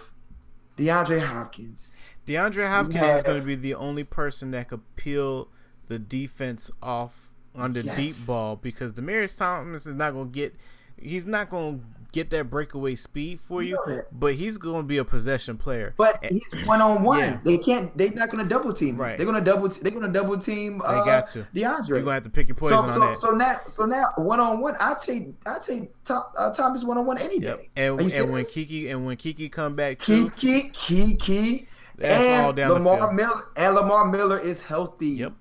DeAndre 0.79 1.21
Hopkins. 1.23 1.97
DeAndre 2.27 2.69
Hopkins 2.69 3.05
is 3.05 3.23
going 3.23 3.41
to 3.41 3.47
be 3.47 3.55
the 3.55 3.75
only 3.75 4.05
person 4.05 4.51
that 4.53 4.69
could 4.69 4.81
peel 4.97 5.49
the 5.89 5.99
defense 5.99 6.71
off 6.83 7.31
on 7.55 7.73
the 7.73 7.83
Yes. 7.83 7.97
deep 7.97 8.27
ball 8.27 8.57
because 8.57 8.93
Demaryius 8.95 9.37
Thomas 9.37 9.87
is 9.87 9.95
not 9.97 10.13
going 10.13 10.29
to 10.29 10.35
get. 10.35 10.55
He's 11.01 11.27
not 11.27 11.51
going 11.51 11.79
to 11.81 11.85
get 12.13 12.31
that 12.31 12.49
breakaway 12.51 12.95
speed 12.95 13.39
for 13.41 13.63
You 13.63 13.71
you, 13.71 13.93
know 13.95 14.03
but 14.13 14.35
he's 14.35 14.57
going 14.59 14.83
to 14.83 14.87
be 14.87 14.99
a 14.99 15.05
possession 15.05 15.57
player. 15.59 15.95
But 15.97 16.23
And- 16.23 16.33
he's 16.41 16.67
one 16.67 16.81
on 16.81 17.03
one. 17.03 17.41
They 17.45 17.59
can't. 17.59 17.97
They're 17.97 18.11
not 18.11 18.31
going 18.31 18.43
to 18.43 18.49
double 18.49 18.73
team. 18.73 18.97
Right. 18.97 19.17
They're 19.19 19.27
going 19.27 19.43
to 19.43 19.51
double. 19.51 19.69
They're 19.69 19.91
going 19.93 20.07
to 20.07 20.13
double 20.13 20.39
team. 20.39 20.81
Uh, 20.85 21.05
got 21.05 21.27
to. 21.29 21.47
DeAndre. 21.55 21.89
You're 21.89 21.99
going 22.01 22.07
to 22.07 22.13
have 22.13 22.23
to 22.25 22.31
pick 22.31 22.49
your 22.49 22.55
poison 22.55 22.79
so, 22.79 22.85
on 22.85 23.01
that. 23.01 23.17
so 23.19 23.31
now, 23.31 23.57
so 23.67 23.85
now, 23.85 24.05
one 24.17 24.41
on 24.41 24.61
one, 24.61 24.75
I 24.81 24.95
take, 24.95 25.29
I 25.47 25.59
take 25.59 25.91
Tom, 26.05 26.23
uh, 26.39 26.53
Thomas 26.53 26.85
one 26.85 26.99
on 26.99 27.07
one 27.07 27.19
any 27.19 27.41
Yep. 27.41 27.59
day. 27.59 27.69
And, 27.77 28.01
and 28.01 28.33
when? 28.33 28.45
Keke 28.45 28.91
and 28.91 29.05
when 29.05 29.17
Keke 29.17 29.51
come 29.53 29.75
back 29.77 29.99
too, 29.99 30.31
Keke, 30.31 30.73
Keke, 30.73 31.67
That's 31.97 32.25
and 32.25 32.47
all 32.47 32.53
down 32.53 32.69
the 32.69 32.75
Lamar. 32.75 33.13
Miller 33.13 33.49
and 33.57 33.75
Lamar 33.75 34.07
Miller 34.11 34.39
is 34.39 34.61
healthy. 34.63 35.09
Yep. 35.09 35.33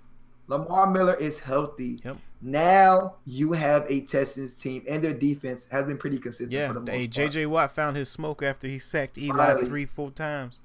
Lamar 0.48 0.92
Miller 0.92 1.16
is 1.16 1.40
healthy. 1.40 2.00
Yep. 2.04 2.18
Now 2.42 3.16
you 3.26 3.54
have 3.54 3.86
a 3.90 4.02
Texans 4.02 4.54
team, 4.60 4.84
and 4.88 5.04
their 5.04 5.14
defense 5.14 5.68
has 5.72 5.86
been 5.86 5.98
pretty 5.98 6.20
consistent 6.20 6.52
yeah, 6.52 6.68
for 6.68 6.76
the 6.76 6.80
most 6.82 6.92
hey. 6.92 7.08
JJ 7.08 7.48
Watt 7.48 7.72
found 7.72 7.98
his 7.98 8.10
smoke 8.10 8.44
after 8.44 8.68
he 8.68 8.78
sacked 8.80 9.18
Eli 9.18 9.36
Finally. 9.36 9.66
three, 9.68 9.86
four 9.86 10.12
times. 10.12 10.60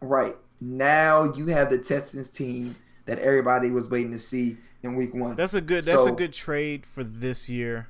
Right 0.00 0.36
now 0.60 1.32
you 1.34 1.46
have 1.48 1.70
the 1.70 1.78
Texans 1.78 2.30
team 2.30 2.76
that 3.06 3.18
everybody 3.18 3.70
was 3.70 3.88
waiting 3.88 4.12
to 4.12 4.18
see 4.18 4.58
in 4.84 4.94
Week 4.94 5.12
One. 5.14 5.34
That's 5.34 5.54
a 5.54 5.60
good. 5.60 5.84
That's 5.84 6.06
a 6.06 6.12
good 6.12 6.32
trade 6.32 6.86
for 6.86 7.02
this 7.02 7.50
year, 7.50 7.88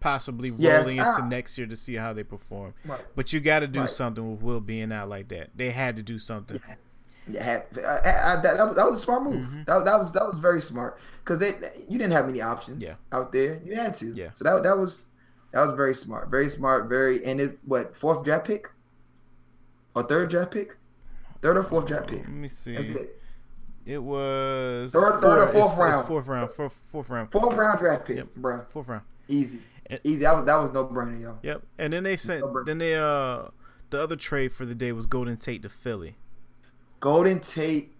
possibly 0.00 0.50
Yeah, 0.58 0.76
rolling 0.78 0.98
into 0.98 1.08
ah. 1.08 1.26
next 1.26 1.56
year 1.56 1.66
to 1.66 1.76
see 1.76 1.94
how 1.94 2.12
they 2.12 2.22
perform. 2.22 2.74
right. 2.84 3.00
But 3.16 3.32
you 3.32 3.40
got 3.40 3.60
to 3.60 3.66
do 3.66 3.80
Right. 3.80 3.88
something 3.90 4.30
with 4.30 4.42
Will 4.42 4.60
being 4.60 4.92
out 4.92 5.08
like 5.08 5.28
that. 5.28 5.50
They 5.56 5.70
had 5.70 5.96
to 5.96 6.02
do 6.02 6.18
something. 6.18 6.60
Yeah, 6.68 6.74
I, 7.28 7.32
I, 7.34 7.54
I, 7.54 8.36
that, 8.42 8.56
that 8.56 8.66
was, 8.66 8.76
that 8.76 8.90
was 8.90 8.98
a 8.98 9.02
smart 9.02 9.22
move. 9.22 9.46
Mhm. 9.46 9.66
That, 9.66 9.84
that 9.84 9.98
was 9.98 10.12
that 10.12 10.24
was 10.26 10.38
very 10.40 10.60
smart 10.60 10.98
because 11.24 11.38
they 11.38 11.52
you 11.88 11.98
didn't 11.98 12.12
have 12.12 12.26
many 12.26 12.40
options 12.40 12.82
Yeah. 12.82 12.94
out 13.12 13.32
there. 13.32 13.60
You 13.64 13.76
had 13.76 13.94
to. 13.94 14.12
Yeah. 14.12 14.32
So 14.32 14.44
that 14.44 14.62
that 14.64 14.76
was 14.78 15.06
that 15.52 15.64
was 15.66 15.74
very 15.76 15.94
smart. 15.94 16.30
Very 16.30 16.48
smart. 16.48 16.88
Very 16.88 17.24
and 17.24 17.40
it 17.40 17.58
what 17.64 17.96
fourth 17.96 18.24
draft 18.24 18.46
pick 18.46 18.68
or 19.94 20.02
third 20.02 20.30
draft 20.30 20.50
pick, 20.50 20.76
third 21.42 21.56
or 21.56 21.62
fourth 21.62 21.86
draft 21.86 22.08
pick. 22.08 22.20
Let 22.20 22.28
me 22.30 22.48
see. 22.48 22.74
It. 22.74 23.18
It 23.84 23.98
was 24.02 24.92
Third- 24.92 25.20
third 25.20 25.38
or 25.40 25.46
four- 25.48 25.52
fourth 25.52 25.56
it's- 25.56 25.70
it's 25.72 25.78
round? 25.78 26.06
Fourth 26.06 26.26
round. 26.28 26.50
Fourth, 26.52 26.72
fourth 26.72 27.10
round. 27.10 27.32
Fourth 27.32 27.54
round 27.56 27.78
draft 27.80 28.06
pick, 28.06 28.16
Yep. 28.18 28.28
bruh. 28.38 28.70
Fourth 28.70 28.86
round. 28.86 29.02
Easy, 29.28 29.58
And- 29.86 30.00
easy. 30.04 30.22
That 30.22 30.36
was 30.36 30.44
that 30.46 30.56
was 30.56 30.70
no 30.72 30.86
brainer, 30.86 31.20
yo. 31.20 31.38
Yep. 31.42 31.62
And 31.78 31.92
then 31.92 32.04
they 32.04 32.16
sent. 32.16 32.40
Number- 32.40 32.64
Then 32.64 32.78
they 32.78 32.94
uh 32.96 33.48
the 33.90 34.00
other 34.00 34.16
trade 34.16 34.52
for 34.52 34.64
the 34.64 34.74
day 34.74 34.92
was 34.92 35.06
Golden 35.06 35.36
Tate 35.36 35.62
to 35.64 35.68
Philly. 35.68 36.16
Golden 37.02 37.40
Tate 37.40 37.90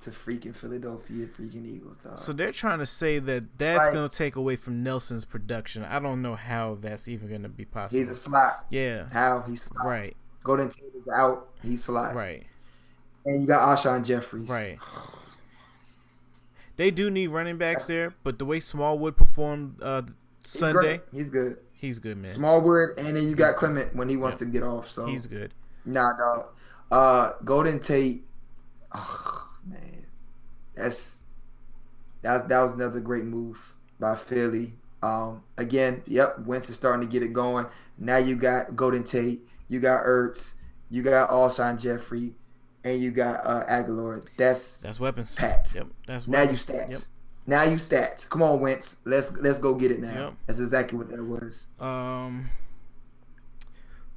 to 0.00 0.10
freaking 0.10 0.56
Philadelphia 0.56 1.26
freaking 1.26 1.66
Eagles, 1.66 1.98
dog. 1.98 2.18
So 2.18 2.32
they're 2.32 2.50
trying 2.50 2.78
to 2.78 2.86
say 2.86 3.18
that 3.18 3.58
that's 3.58 3.78
Right. 3.84 3.92
going 3.92 4.08
to 4.08 4.16
take 4.16 4.36
away 4.36 4.56
from 4.56 4.82
Nelson's 4.82 5.26
production. 5.26 5.84
I 5.84 5.98
don't 5.98 6.22
know 6.22 6.34
how 6.34 6.76
that's 6.76 7.08
even 7.08 7.28
going 7.28 7.42
to 7.42 7.48
be 7.50 7.66
possible. 7.66 7.98
He's 8.00 8.08
a 8.10 8.14
slot. 8.16 8.64
yeah. 8.70 9.08
How 9.12 9.42
he's 9.46 9.62
slot. 9.62 9.86
Right. 9.86 10.16
Golden 10.42 10.70
Tate 10.70 10.84
is 10.94 11.12
out. 11.14 11.48
He's 11.62 11.84
slot. 11.84 12.14
Right. 12.14 12.46
And 13.26 13.42
you 13.42 13.46
got 13.46 13.76
Alshon 13.76 14.02
Jeffries. 14.04 14.48
Right. 14.48 14.78
They 16.76 16.90
do 16.90 17.10
need 17.10 17.28
running 17.28 17.56
backs 17.58 17.86
there, 17.86 18.14
but 18.22 18.38
the 18.38 18.44
way 18.44 18.60
Smallwood 18.60 19.16
performed 19.16 19.76
uh, 19.82 20.02
He's 20.42 20.52
Sunday, 20.52 20.78
great. 20.98 21.00
He's 21.12 21.30
good. 21.30 21.56
he's 21.72 21.98
good, 21.98 22.16
man. 22.18 22.30
Smallwood, 22.30 22.90
and 22.98 23.16
then 23.16 23.28
you 23.28 23.34
got 23.34 23.56
Clement 23.56 23.94
when 23.96 24.08
he 24.08 24.16
wants 24.16 24.38
to 24.38 24.44
get 24.46 24.62
off. 24.62 24.88
So 24.88 25.06
He's 25.06 25.26
good. 25.26 25.52
nah, 25.84 26.12
dog. 26.16 26.46
Uh, 26.90 27.32
Golden 27.44 27.80
Tate. 27.80 28.24
Oh 28.94 29.48
man, 29.66 30.06
that's 30.74 31.22
that 32.22 32.48
that 32.48 32.62
was 32.62 32.74
another 32.74 33.00
great 33.00 33.24
move 33.24 33.74
by 33.98 34.14
Philly. 34.16 34.74
Um, 35.02 35.42
again, 35.58 36.02
yep, 36.06 36.38
Wentz 36.40 36.70
is 36.70 36.76
starting 36.76 37.06
to 37.06 37.12
get 37.12 37.22
it 37.22 37.32
going. 37.32 37.66
Now 37.98 38.18
you 38.18 38.36
got 38.36 38.76
Golden 38.76 39.04
Tate, 39.04 39.46
you 39.68 39.80
got 39.80 40.04
Ertz, 40.04 40.54
you 40.90 41.02
got 41.02 41.30
Alshon 41.30 41.80
Jeffery, 41.80 42.34
and 42.84 43.02
you 43.02 43.10
got 43.10 43.44
uh, 43.44 43.64
Agholor. 43.68 44.24
That's 44.36 44.80
that's 44.80 45.00
weapons. 45.00 45.34
Pat. 45.34 45.70
Yep, 45.74 45.88
that's 46.06 46.28
now 46.28 46.42
you 46.42 46.50
stats. 46.50 46.92
Yep. 46.92 47.02
Now 47.46 47.62
you 47.62 47.76
stats. 47.76 48.28
Come 48.28 48.42
on, 48.42 48.60
Wentz. 48.60 48.96
Let's 49.04 49.32
let's 49.32 49.58
go 49.58 49.74
get 49.74 49.90
it 49.90 50.00
now. 50.00 50.26
Yep. 50.26 50.34
That's 50.46 50.58
exactly 50.58 50.98
what 50.98 51.08
that 51.10 51.22
was. 51.22 51.66
Um, 51.78 52.50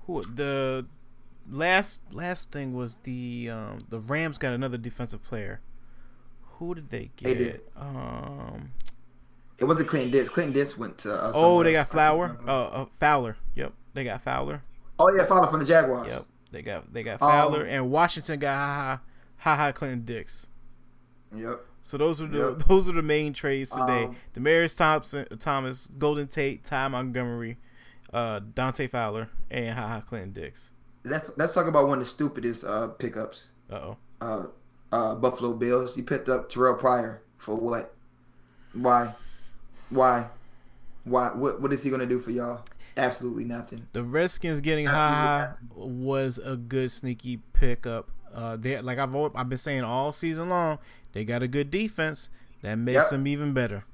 who 0.06 0.22
the 0.22 0.86
last 1.50 2.02
last 2.12 2.52
thing 2.52 2.74
was 2.74 2.96
the 3.04 3.50
um 3.52 3.86
the 3.90 4.00
Rams 4.00 4.38
got 4.38 4.54
another 4.54 4.78
defensive 4.78 5.24
player. 5.24 5.62
Who 6.58 6.76
did 6.76 6.90
they 6.90 7.12
get? 7.16 7.24
They 7.26 7.34
did. 7.36 7.62
Um. 7.78 8.72
It 9.58 9.66
wasn't 9.66 9.90
Clinton 9.90 10.12
Dix. 10.12 10.30
Clinton 10.30 10.54
Dix 10.54 10.78
went 10.78 10.98
to. 11.00 11.14
Uh, 11.14 11.32
Oh, 11.36 11.64
they 11.64 11.74
got. 11.74 11.90
Flower. 11.90 12.38
Uh, 12.48 12.66
uh, 12.66 12.86
Fowler. 13.00 13.36
Yep, 13.56 13.74
they 13.94 14.04
got 14.06 14.22
Fowler. 14.22 14.64
Oh 14.98 15.14
yeah, 15.16 15.26
Fowler 15.26 15.48
from 15.48 15.60
the 15.60 15.66
Jaguars. 15.66 16.08
Yep, 16.08 16.24
they 16.52 16.62
got 16.62 16.94
they 16.94 17.04
got 17.04 17.22
Um, 17.22 17.30
Fowler 17.30 17.64
and 17.66 17.90
Washington 17.92 18.40
got 18.40 18.56
ha 18.56 18.76
ha 18.76 19.02
ha 19.38 19.56
ha 19.56 19.72
Clinton 19.72 20.06
Dix. 20.06 20.48
Yep. 21.36 21.66
So 21.82 21.98
those 21.98 22.22
are 22.22 22.28
the 22.28 22.50
Yep. 22.58 22.68
those 22.68 22.90
are 22.90 22.94
the 22.94 23.02
main 23.02 23.34
trades 23.34 23.70
today. 23.70 24.06
Um, 24.06 24.16
Demaryius 24.34 24.78
Thompson, 24.78 25.26
Thomas, 25.40 25.88
Golden 25.98 26.28
Tate, 26.28 26.64
Ty 26.64 26.88
Montgomery, 26.90 27.58
uh, 28.14 28.40
Dante 28.54 28.88
Fowler, 28.88 29.30
and 29.50 29.78
ha 29.78 29.88
ha 29.88 30.02
Clinton 30.02 30.32
Dix. 30.32 30.72
Let's 31.04 31.32
let's 31.38 31.54
talk 31.54 31.68
about 31.68 31.88
one 31.88 32.00
of 32.00 32.04
the 32.04 32.10
stupidest 32.10 32.64
uh, 32.64 32.88
pickups. 32.88 33.52
Uh 33.72 33.76
oh. 33.76 33.98
Uh, 34.22 34.48
uh, 34.92 35.16
Buffalo 35.16 35.54
Bills. 35.54 35.96
You 35.96 36.04
picked 36.04 36.30
up 36.30 36.50
Terrell 36.50 36.76
Pryor 36.76 37.22
for 37.38 37.56
what? 37.56 37.94
Why? 38.74 39.14
Why? 39.90 40.28
Why? 41.04 41.30
What 41.30 41.62
What 41.62 41.74
is 41.74 41.84
he 41.84 41.90
gonna 41.90 42.06
do 42.06 42.20
for 42.20 42.32
y'all? 42.32 42.62
Absolutely 42.98 43.46
nothing. 43.46 43.88
The 43.94 44.04
Redskins 44.04 44.60
getting 44.62 44.86
ha 44.88 44.92
ha 44.94 45.54
Absolutely 45.54 45.94
was 45.94 46.38
a 46.40 46.58
good 46.58 46.92
sneaky 46.92 47.38
pickup. 47.54 48.10
Uh, 48.34 48.58
they 48.58 48.80
like 48.82 48.98
I've 49.00 49.16
I've 49.36 49.50
been 49.50 49.58
saying 49.58 49.84
all 49.84 50.12
season 50.12 50.50
long, 50.50 50.80
they 51.14 51.24
got 51.24 51.42
a 51.42 51.48
good 51.48 51.72
defense 51.72 52.30
that 52.62 52.76
makes 52.76 52.96
Yep. 52.96 53.10
them 53.12 53.28
even 53.28 53.54
better. 53.54 53.86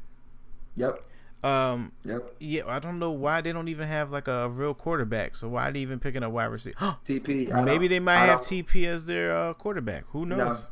Yep. 0.75 1.03
Um, 1.45 1.91
Yep. 2.05 2.35
yeah, 2.39 2.61
I 2.67 2.79
don't 2.79 2.97
know 2.97 3.11
why 3.11 3.41
they 3.41 3.51
don't 3.53 3.67
even 3.67 3.87
have 3.87 4.09
like 4.11 4.27
a 4.27 4.49
real 4.49 4.73
quarterback. 4.73 5.35
So 5.35 5.47
why 5.49 5.69
are 5.69 5.71
they 5.71 5.79
even 5.79 5.99
picking 5.99 6.23
a 6.23 6.29
wide 6.29 6.45
receiver? 6.45 6.75
TP. 7.05 7.53
I 7.53 7.63
Maybe 7.63 7.87
they 7.87 7.99
might 7.99 8.25
have 8.25 8.41
TP 8.41 8.85
as 8.87 9.05
their 9.05 9.35
uh, 9.35 9.53
quarterback. 9.53 10.05
Who 10.07 10.25
knows? 10.25 10.65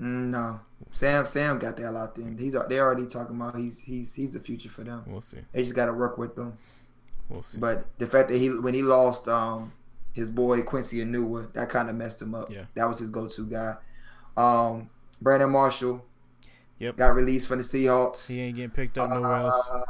Mm, 0.00 0.30
No. 0.30 0.60
Sam 0.90 1.26
Sam 1.26 1.58
got 1.58 1.76
that 1.78 1.92
locked 1.92 2.18
in. 2.18 2.36
He's 2.36 2.54
they 2.68 2.80
already 2.80 3.06
talking 3.06 3.36
about 3.36 3.56
he's 3.56 3.78
he's 3.78 4.12
he's 4.14 4.30
the 4.32 4.40
future 4.40 4.68
for 4.68 4.84
them. 4.84 5.04
We'll 5.06 5.20
see. 5.22 5.38
They 5.52 5.62
just 5.62 5.74
got 5.74 5.86
to 5.86 5.92
work 5.92 6.18
with 6.18 6.36
them. 6.36 6.58
We'll 7.28 7.42
see. 7.42 7.58
But 7.58 7.86
the 7.98 8.06
fact 8.06 8.28
that 8.28 8.36
he 8.38 8.50
when 8.50 8.74
he 8.74 8.82
lost 8.82 9.26
um 9.28 9.72
his 10.12 10.30
boy 10.30 10.62
Quincy 10.62 10.98
Enunwa, 10.98 11.52
that 11.54 11.68
kind 11.70 11.88
of 11.88 11.94
messed 11.96 12.20
him 12.20 12.34
up. 12.34 12.50
Yeah. 12.50 12.64
That 12.74 12.86
was 12.88 12.98
his 12.98 13.10
go-to 13.10 13.46
guy. 13.46 13.74
Um, 14.36 14.90
Brandon 15.20 15.50
Marshall. 15.50 16.04
Yep. 16.78 16.96
Got 16.96 17.14
released 17.14 17.48
from 17.48 17.58
the 17.58 17.64
Seahawks. 17.64 18.26
he 18.28 18.40
ain't 18.40 18.56
getting 18.56 18.70
picked 18.70 18.98
up 18.98 19.08
nowhere 19.10 19.32
else. 19.36 19.68
Uh, 19.72 19.80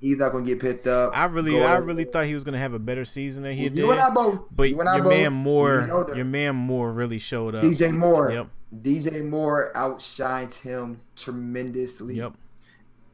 he's 0.00 0.16
not 0.18 0.32
gonna 0.32 0.44
get 0.44 0.60
picked 0.60 0.86
up. 0.86 1.16
I 1.16 1.24
really, 1.24 1.52
Go 1.52 1.62
I 1.62 1.76
really 1.78 2.04
thought 2.04 2.26
he 2.26 2.34
was 2.34 2.44
gonna 2.44 2.58
have 2.58 2.74
a 2.74 2.78
better 2.78 3.04
season 3.06 3.42
than 3.44 3.54
he 3.54 3.64
you 3.64 3.70
did. 3.70 3.88
and 3.88 3.98
I 4.00 4.10
both. 4.10 4.54
But 4.54 4.68
you 4.70 4.76
your 4.76 4.84
both, 4.84 5.04
man 5.06 5.22
you 5.24 5.30
Moore, 5.30 6.06
your 6.14 6.24
man 6.26 6.54
Moore 6.56 6.92
really 6.92 7.18
showed 7.18 7.54
up. 7.54 7.62
DJ 7.64 7.92
Moore. 7.94 8.30
Yep. 8.30 8.48
DJ 8.82 9.24
Moore 9.26 9.72
outshined 9.74 10.54
him 10.56 11.00
tremendously. 11.16 12.16
Yep. 12.16 12.34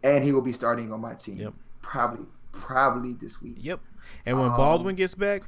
And 0.03 0.25
he 0.25 0.33
will 0.33 0.43
be 0.43 0.53
starting 0.53 0.93
on 0.93 1.01
my 1.01 1.15
team. 1.15 1.37
Yep. 1.37 1.55
Probably, 1.81 2.27
probably 2.51 3.13
this 3.13 3.41
week. 3.41 3.57
Yep. 3.61 3.79
And 4.27 4.37
when 4.41 4.51
Um, 4.51 4.57
Baldwin 4.57 4.97
gets 4.97 5.15
back, 5.15 5.43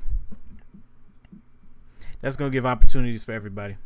that's 2.21 2.37
gonna 2.37 2.51
give 2.51 2.65
opportunities 2.65 3.25
for 3.25 3.33
everybody. 3.33 3.77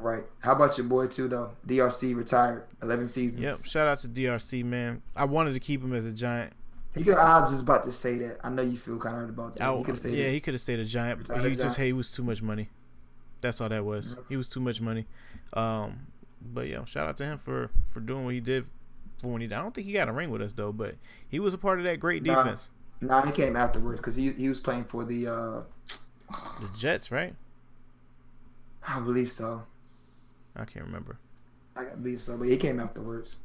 Right. 0.00 0.24
How 0.40 0.52
about 0.52 0.76
your 0.78 0.86
boy 0.86 1.06
too 1.08 1.28
though? 1.28 1.52
DRC 1.66 2.14
retired, 2.16 2.64
eleven 2.82 3.08
seasons. 3.08 3.40
Yep. 3.40 3.64
Shout 3.64 3.86
out 3.86 3.98
to 4.00 4.08
DRC 4.08 4.64
man. 4.64 5.02
I 5.14 5.24
wanted 5.24 5.52
to 5.54 5.60
keep 5.60 5.82
him 5.82 5.92
as 5.92 6.06
a 6.06 6.12
giant. 6.12 6.52
He 6.94 7.04
could. 7.04 7.14
I 7.16 7.40
was 7.40 7.50
just 7.50 7.62
about 7.62 7.84
to 7.84 7.92
say 7.92 8.18
that. 8.18 8.38
I 8.42 8.48
know 8.50 8.62
you 8.62 8.76
feel 8.76 8.98
kind 8.98 9.14
of 9.14 9.20
hurt 9.22 9.30
about 9.30 9.56
that. 9.56 9.62
I, 9.68 9.76
he 9.76 9.82
could 9.84 9.94
have 9.94 9.98
said 10.00 10.12
yeah, 10.12 10.28
he 10.30 10.40
could 10.40 10.54
have 10.54 10.60
stayed 10.60 10.80
a 10.80 10.84
giant, 10.84 11.28
but 11.28 11.44
he 11.44 11.54
just 11.54 11.76
hey, 11.76 11.86
he 11.86 11.92
was 11.92 12.10
too 12.10 12.22
much 12.24 12.42
money. 12.42 12.68
That's 13.40 13.60
all 13.60 13.68
that 13.68 13.84
was. 13.84 14.16
He 14.28 14.36
was 14.36 14.48
too 14.48 14.60
much 14.60 14.80
money. 14.80 15.06
Um, 15.52 16.06
but 16.42 16.66
yeah, 16.66 16.84
shout 16.84 17.08
out 17.08 17.16
to 17.18 17.24
him 17.24 17.38
for 17.38 17.70
for 17.92 18.00
doing 18.00 18.24
what 18.24 18.34
he 18.34 18.40
did 18.40 18.64
for 19.20 19.28
when 19.28 19.40
he. 19.40 19.46
I 19.46 19.62
don't 19.62 19.74
think 19.74 19.86
he 19.86 19.92
got 19.92 20.08
a 20.08 20.12
ring 20.12 20.30
with 20.30 20.42
us 20.42 20.52
though, 20.54 20.72
but 20.72 20.96
he 21.28 21.38
was 21.38 21.54
a 21.54 21.58
part 21.58 21.78
of 21.78 21.84
that 21.84 22.00
great 22.00 22.22
Nah. 22.22 22.42
defense. 22.42 22.70
Nah, 23.00 23.24
he 23.24 23.32
came 23.32 23.56
afterwards 23.56 24.00
because 24.00 24.16
he 24.16 24.32
he 24.32 24.48
was 24.48 24.58
playing 24.58 24.84
for 24.84 25.04
the. 25.04 25.26
uh 25.28 25.60
The 26.60 26.68
Jets, 26.76 27.10
right? 27.12 27.34
I 28.86 28.98
believe 29.00 29.30
so. 29.30 29.62
I 30.56 30.64
can't 30.64 30.84
remember. 30.86 31.18
I 31.76 31.84
believe 31.84 32.20
so, 32.20 32.36
but 32.36 32.48
he 32.48 32.56
came 32.56 32.80
afterwards. 32.80 33.36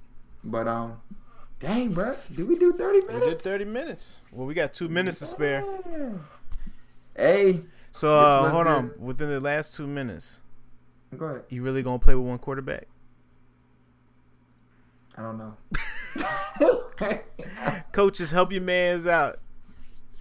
But 0.44 0.68
um, 0.68 1.02
dang, 1.60 1.94
bro, 1.94 2.16
did 2.36 2.48
we 2.48 2.58
do 2.58 2.74
thirty 2.74 3.00
minutes? 3.02 3.14
We 3.14 3.20
minutes? 3.20 3.44
did 3.44 3.50
thirty 3.52 3.66
minutes. 3.66 4.20
Well, 4.32 4.46
we 4.48 4.54
got 4.54 4.74
two 4.74 4.90
minutes 4.90 5.20
to 5.20 5.26
spare. 5.26 5.64
Hey, 7.16 7.62
So 7.92 8.10
uh, 8.12 8.50
hold 8.50 8.66
good. 8.66 8.72
on. 8.76 8.92
Within 9.00 9.30
the 9.30 9.40
last 9.40 9.76
two 9.76 9.88
minutes, 9.88 10.42
go 11.18 11.26
ahead. 11.28 11.44
you 11.50 11.62
really 11.64 11.82
gonna 11.84 12.00
play 12.00 12.14
with 12.16 12.26
one 12.28 12.40
quarterback? 12.40 12.88
I 15.18 15.22
don't 15.22 15.38
know. 15.38 15.56
Coaches, 17.92 18.32
help 18.32 18.52
your 18.52 18.62
man's 18.62 19.08
out. 19.08 19.38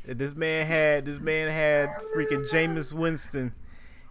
This 0.06 0.34
man 0.34 0.66
had 0.66 1.04
this 1.04 1.18
man 1.18 1.48
had 1.48 1.88
freaking 2.16 2.48
Jameis 2.50 2.92
Winston. 2.92 3.54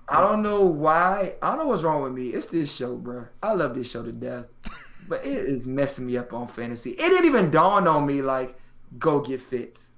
I 0.08 0.22
don't 0.22 0.42
know 0.42 0.66
why. 0.66 1.36
I 1.42 1.50
don't 1.50 1.60
know 1.60 1.68
what's 1.68 1.84
wrong 1.84 2.04
with 2.04 2.14
me. 2.14 2.30
It's 2.30 2.48
this 2.48 2.74
show, 2.74 2.96
bro. 2.96 3.28
I 3.42 3.54
love 3.54 3.76
this 3.76 3.90
show 3.90 4.04
to 4.04 4.12
death, 4.12 4.46
but 5.08 5.26
it 5.26 5.46
is 5.46 5.66
messing 5.66 6.06
me 6.06 6.18
up 6.18 6.34
on 6.34 6.48
fantasy. 6.48 6.92
It 6.92 6.98
didn't 6.98 7.26
even 7.26 7.52
dawn 7.52 7.88
on 7.88 8.06
me 8.06 8.22
like 8.22 8.60
go 9.00 9.22
get 9.22 9.42
Fitz, 9.42 9.92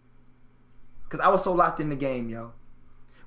because 1.04 1.20
I 1.20 1.30
was 1.30 1.44
so 1.44 1.54
locked 1.54 1.80
in 1.80 1.90
the 1.90 1.96
game, 1.96 2.30
yo. 2.30 2.54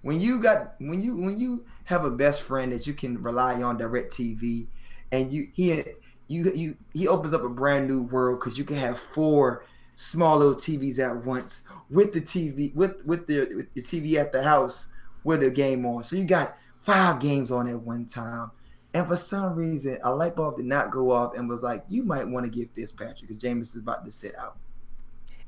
When 0.03 0.21
you 0.21 0.41
got 0.41 0.75
when 0.79 1.01
you 1.01 1.17
when 1.17 1.38
you 1.38 1.64
have 1.85 2.05
a 2.05 2.11
best 2.11 2.43
friend 2.43 2.73
that 2.73 2.87
you 2.87 2.95
can 2.95 3.21
rely 3.23 3.61
on 3.62 3.77
direct 3.77 4.12
TV, 4.12 4.69
and 5.11 5.33
you 5.33 5.49
he 5.55 5.83
you 6.29 6.53
you 6.53 6.77
he 6.93 7.09
opens 7.09 7.35
up 7.35 7.43
a 7.43 7.49
brand 7.49 7.88
new 7.88 8.03
world 8.03 8.38
because 8.38 8.57
you 8.57 8.64
can 8.64 8.77
have 8.77 8.99
four 9.01 9.64
small 9.97 10.38
little 10.38 10.55
TVs 10.55 11.01
at 11.01 11.25
once 11.25 11.62
with 11.91 12.12
the 12.12 12.21
TV 12.21 12.73
with 12.77 13.05
with 13.05 13.27
the 13.27 13.49
with 13.57 13.75
the 13.75 13.83
TV 13.83 14.14
at 14.14 14.31
the 14.31 14.43
house 14.43 14.87
with 15.25 15.43
a 15.43 15.51
game 15.51 15.85
on. 15.85 16.05
So 16.05 16.14
you 16.14 16.25
got 16.25 16.57
five 16.88 17.20
games 17.20 17.51
on 17.51 17.68
at 17.68 17.81
one 17.81 18.07
time. 18.07 18.51
And 18.94 19.07
for 19.07 19.16
some 19.16 19.55
reason, 19.55 19.98
a 20.03 20.14
light 20.14 20.35
bulb 20.35 20.57
did 20.57 20.64
not 20.64 20.90
go 20.90 21.11
off 21.11 21.37
and 21.37 21.48
was 21.48 21.62
like, 21.62 21.85
you 21.88 22.03
might 22.03 22.27
want 22.27 22.46
to 22.46 22.51
get 22.51 22.74
Fitzpatrick 22.74 23.20
because 23.29 23.37
Jameis 23.37 23.74
is 23.74 23.77
about 23.77 24.07
to 24.07 24.11
sit 24.11 24.35
out. 24.38 24.57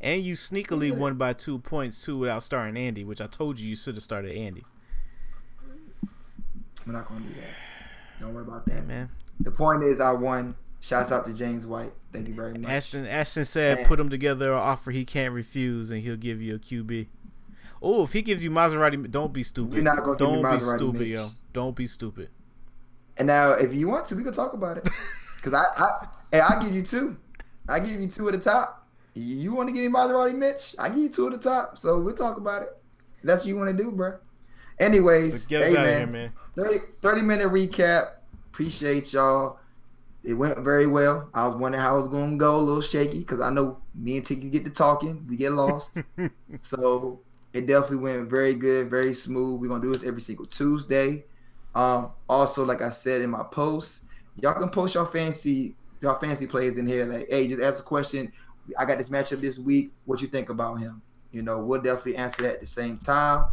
And 0.03 0.23
you 0.23 0.35
sneakily 0.35 0.95
won 0.95 1.15
by 1.17 1.33
two 1.33 1.59
points 1.59 2.05
too 2.05 2.19
without 2.19 2.43
starting 2.43 2.77
Andy, 2.77 3.05
which 3.05 3.21
I 3.21 3.27
told 3.27 3.59
you 3.59 3.69
you 3.69 3.77
should 3.77 3.95
have 3.95 4.05
started 4.05 4.37
Andy. 4.37 4.65
We're 6.87 6.93
not 6.93 7.09
going 7.09 7.23
to 7.23 7.29
do 7.29 7.35
that. 7.35 8.21
Don't 8.21 8.35
worry 8.35 8.45
about 8.45 8.67
that. 8.67 8.87
Man, 8.87 9.09
The 9.41 9.51
point 9.51 9.83
is, 9.83 10.01
I 10.01 10.13
won. 10.13 10.57
Shouts 10.83 11.13
out 11.13 11.27
to 11.27 11.35
James 11.35 11.67
White. 11.67 11.93
Thank 12.13 12.29
you 12.29 12.35
very 12.35 12.55
much. 12.55 12.71
Ashton 12.71 13.07
Ashton 13.07 13.45
said 13.45 13.79
Man. 13.79 13.87
put 13.87 14.01
him 14.01 14.09
together 14.09 14.53
an 14.53 14.59
offer 14.59 14.91
he 14.91 15.05
can't 15.05 15.35
refuse, 15.35 15.91
and 15.91 16.01
he'll 16.03 16.17
give 16.17 16.41
you 16.41 16.55
a 16.55 16.59
QB. 16.59 17.07
Oh, 17.83 18.05
if 18.05 18.13
he 18.13 18.23
gives 18.23 18.45
you 18.45 18.51
Maserati, 18.51 19.11
don't 19.11 19.33
be 19.33 19.43
stupid. 19.43 19.75
You're 19.75 19.85
not 19.85 20.05
gonna 20.05 20.17
give 20.17 20.29
me 20.31 20.43
don't 20.43 20.53
be 20.53 20.61
stupid, 20.61 21.01
Mitch. 21.01 21.09
yo. 21.09 21.31
Don't 21.53 21.77
be 21.77 21.87
stupid. 21.87 22.29
And 23.17 23.27
now, 23.27 23.53
if 23.53 23.75
you 23.75 23.89
want 23.89 24.07
to, 24.07 24.17
we 24.17 24.23
can 24.23 24.33
talk 24.33 24.53
about 24.53 24.79
it. 24.79 24.89
Because 25.43 25.55
I, 25.55 25.65
I, 25.83 26.07
hey, 26.33 26.41
I 26.41 26.63
give 26.63 26.75
you 26.75 26.83
two. 26.83 27.17
I 27.67 27.81
give 27.81 27.99
you 27.99 28.07
two 28.09 28.29
at 28.29 28.35
the 28.35 28.41
top. 28.41 28.87
You 29.15 29.55
want 29.55 29.71
to 29.71 29.75
give 29.75 29.91
me 29.91 29.99
Maserati, 29.99 30.35
Mitch? 30.35 30.75
I 30.79 30.91
give 30.91 30.99
you 30.99 31.09
two 31.09 31.29
at 31.29 31.33
the 31.33 31.39
top. 31.39 31.79
So 31.79 31.99
we'll 31.99 32.15
talk 32.15 32.37
about 32.37 32.61
it. 32.61 32.77
That's 33.25 33.41
what 33.41 33.49
you 33.49 33.57
want 33.57 33.75
to 33.75 33.83
do, 33.83 33.91
bro. 33.91 34.19
Anyways, 34.79 35.49
hey 35.49 35.57
out 35.57 35.85
man, 35.85 35.87
of 35.87 35.97
here, 35.97 36.07
man. 36.07 36.33
30, 36.57 36.79
30 37.01 37.23
minute 37.23 37.49
recap. 37.49 38.11
Appreciate 38.53 39.15
y'all. 39.15 39.59
It 40.23 40.35
went 40.35 40.59
very 40.59 40.87
well. 40.87 41.31
I 41.33 41.47
was 41.47 41.55
wondering 41.55 41.83
how 41.83 41.95
it 41.95 41.99
was 41.99 42.09
going 42.09 42.33
to 42.33 42.37
go. 42.37 42.57
A 42.57 42.61
little 42.61 42.83
shaky 42.83 43.21
because 43.21 43.41
I 43.41 43.51
know 43.51 43.79
me 43.95 44.19
and 44.19 44.27
Tiki 44.27 44.51
get 44.51 44.65
to 44.67 44.71
talking. 44.71 45.27
We 45.27 45.37
get 45.37 45.53
lost. 45.53 45.99
so 46.63 47.21
it 47.53 47.67
definitely 47.67 47.99
went 47.99 48.31
very 48.31 48.55
good, 48.55 48.91
very 48.91 49.15
smooth. 49.15 49.61
We're 49.61 49.69
going 49.69 49.81
to 49.81 49.87
do 49.87 49.93
this 49.93 50.05
every 50.05 50.21
single 50.21 50.47
Tuesday. 50.47 51.25
Um, 51.75 52.13
also, 52.29 52.65
like 52.65 52.83
I 52.83 52.91
said 52.91 53.23
in 53.23 53.31
my 53.31 53.43
post, 53.43 54.05
y'all 54.37 54.55
can 54.55 54.69
post 54.71 54.95
your 54.95 55.07
fancy 55.07 55.77
y'all 56.01 56.19
fancy 56.19 56.47
players 56.47 56.77
in 56.77 56.87
here. 56.87 57.05
Like, 57.05 57.29
hey, 57.31 57.49
just 57.49 57.63
ask 57.63 57.81
a 57.81 57.87
question. 57.87 58.33
I 58.79 58.85
got 58.85 58.99
this 58.99 59.09
matchup 59.09 59.41
this 59.41 59.59
week. 59.59 59.93
What 60.05 60.21
you 60.21 60.29
think 60.29 60.49
about 60.49 60.77
him? 60.77 61.03
You 61.33 61.43
know, 61.43 61.59
we'll 61.59 61.81
definitely 61.81 62.17
answer 62.17 62.43
that 62.43 62.55
at 62.55 62.61
the 62.61 62.67
same 62.67 62.99
time. 62.99 63.45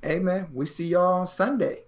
Hey 0.00 0.18
man, 0.18 0.48
we 0.52 0.66
see 0.66 0.88
y'all 0.88 1.20
on 1.20 1.26
Sunday. 1.26 1.82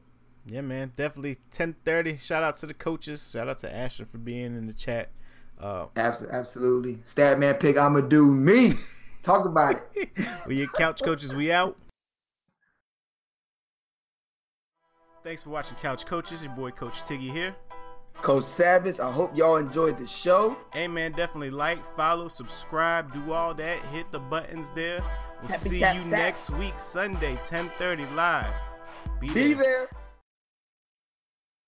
Yeah, 0.47 0.61
man, 0.61 0.93
definitely 0.95 1.39
ten 1.51 1.75
thirty. 1.85 2.17
Shout 2.17 2.43
out 2.43 2.59
to 2.59 2.67
the 2.67 2.75
coaches. 2.75 3.31
Shout 3.33 3.49
out 3.49 3.59
to 3.61 3.75
Ashton 3.75 4.07
for 4.07 4.19
being 4.19 4.57
in 4.57 4.67
the 4.67 4.73
chat. 4.73 5.11
Uh, 5.59 5.87
absolutely. 5.97 6.97
Statman 6.97 7.59
pick. 7.59 7.77
I'ma 7.77 8.01
do 8.01 8.35
me. 8.35 8.73
Talk 9.25 9.47
about 9.47 9.83
it. 9.95 10.11
well, 10.47 10.53
your 10.53 10.69
couch 10.69 11.03
coaches, 11.03 11.35
we 11.35 11.51
out. 11.51 11.77
Thanks 15.23 15.43
for 15.43 15.49
watching 15.49 15.79
Couch 15.79 16.05
Coaches. 16.05 16.45
Your 16.45 16.53
boy 16.53 16.71
Coach 16.71 17.03
Tiggy 17.05 17.33
here. 17.33 17.57
Coach 18.21 18.45
Savage. 18.45 19.01
I 19.01 19.11
hope 19.11 19.35
y'all 19.35 19.57
enjoyed 19.57 19.97
the 19.97 20.07
show. 20.07 20.55
Hey 20.75 20.87
man, 20.87 21.13
definitely 21.13 21.51
like, 21.51 21.83
follow, 21.97 22.29
subscribe, 22.29 23.13
do 23.15 23.33
all 23.33 23.55
that. 23.55 23.83
Hit 23.87 24.13
the 24.13 24.19
buttons 24.19 24.71
there. 24.75 25.01
We'll 25.41 25.49
Happy 25.49 25.69
see 25.71 25.81
tap, 25.81 25.97
you 25.97 26.03
tap. 26.03 26.11
next 26.11 26.51
week, 26.51 26.79
Sunday, 26.79 27.37
10:30 27.47 28.15
live. 28.15 28.53
Be, 29.21 29.29
Be 29.29 29.55
there. 29.55 29.65
there. 29.65 29.89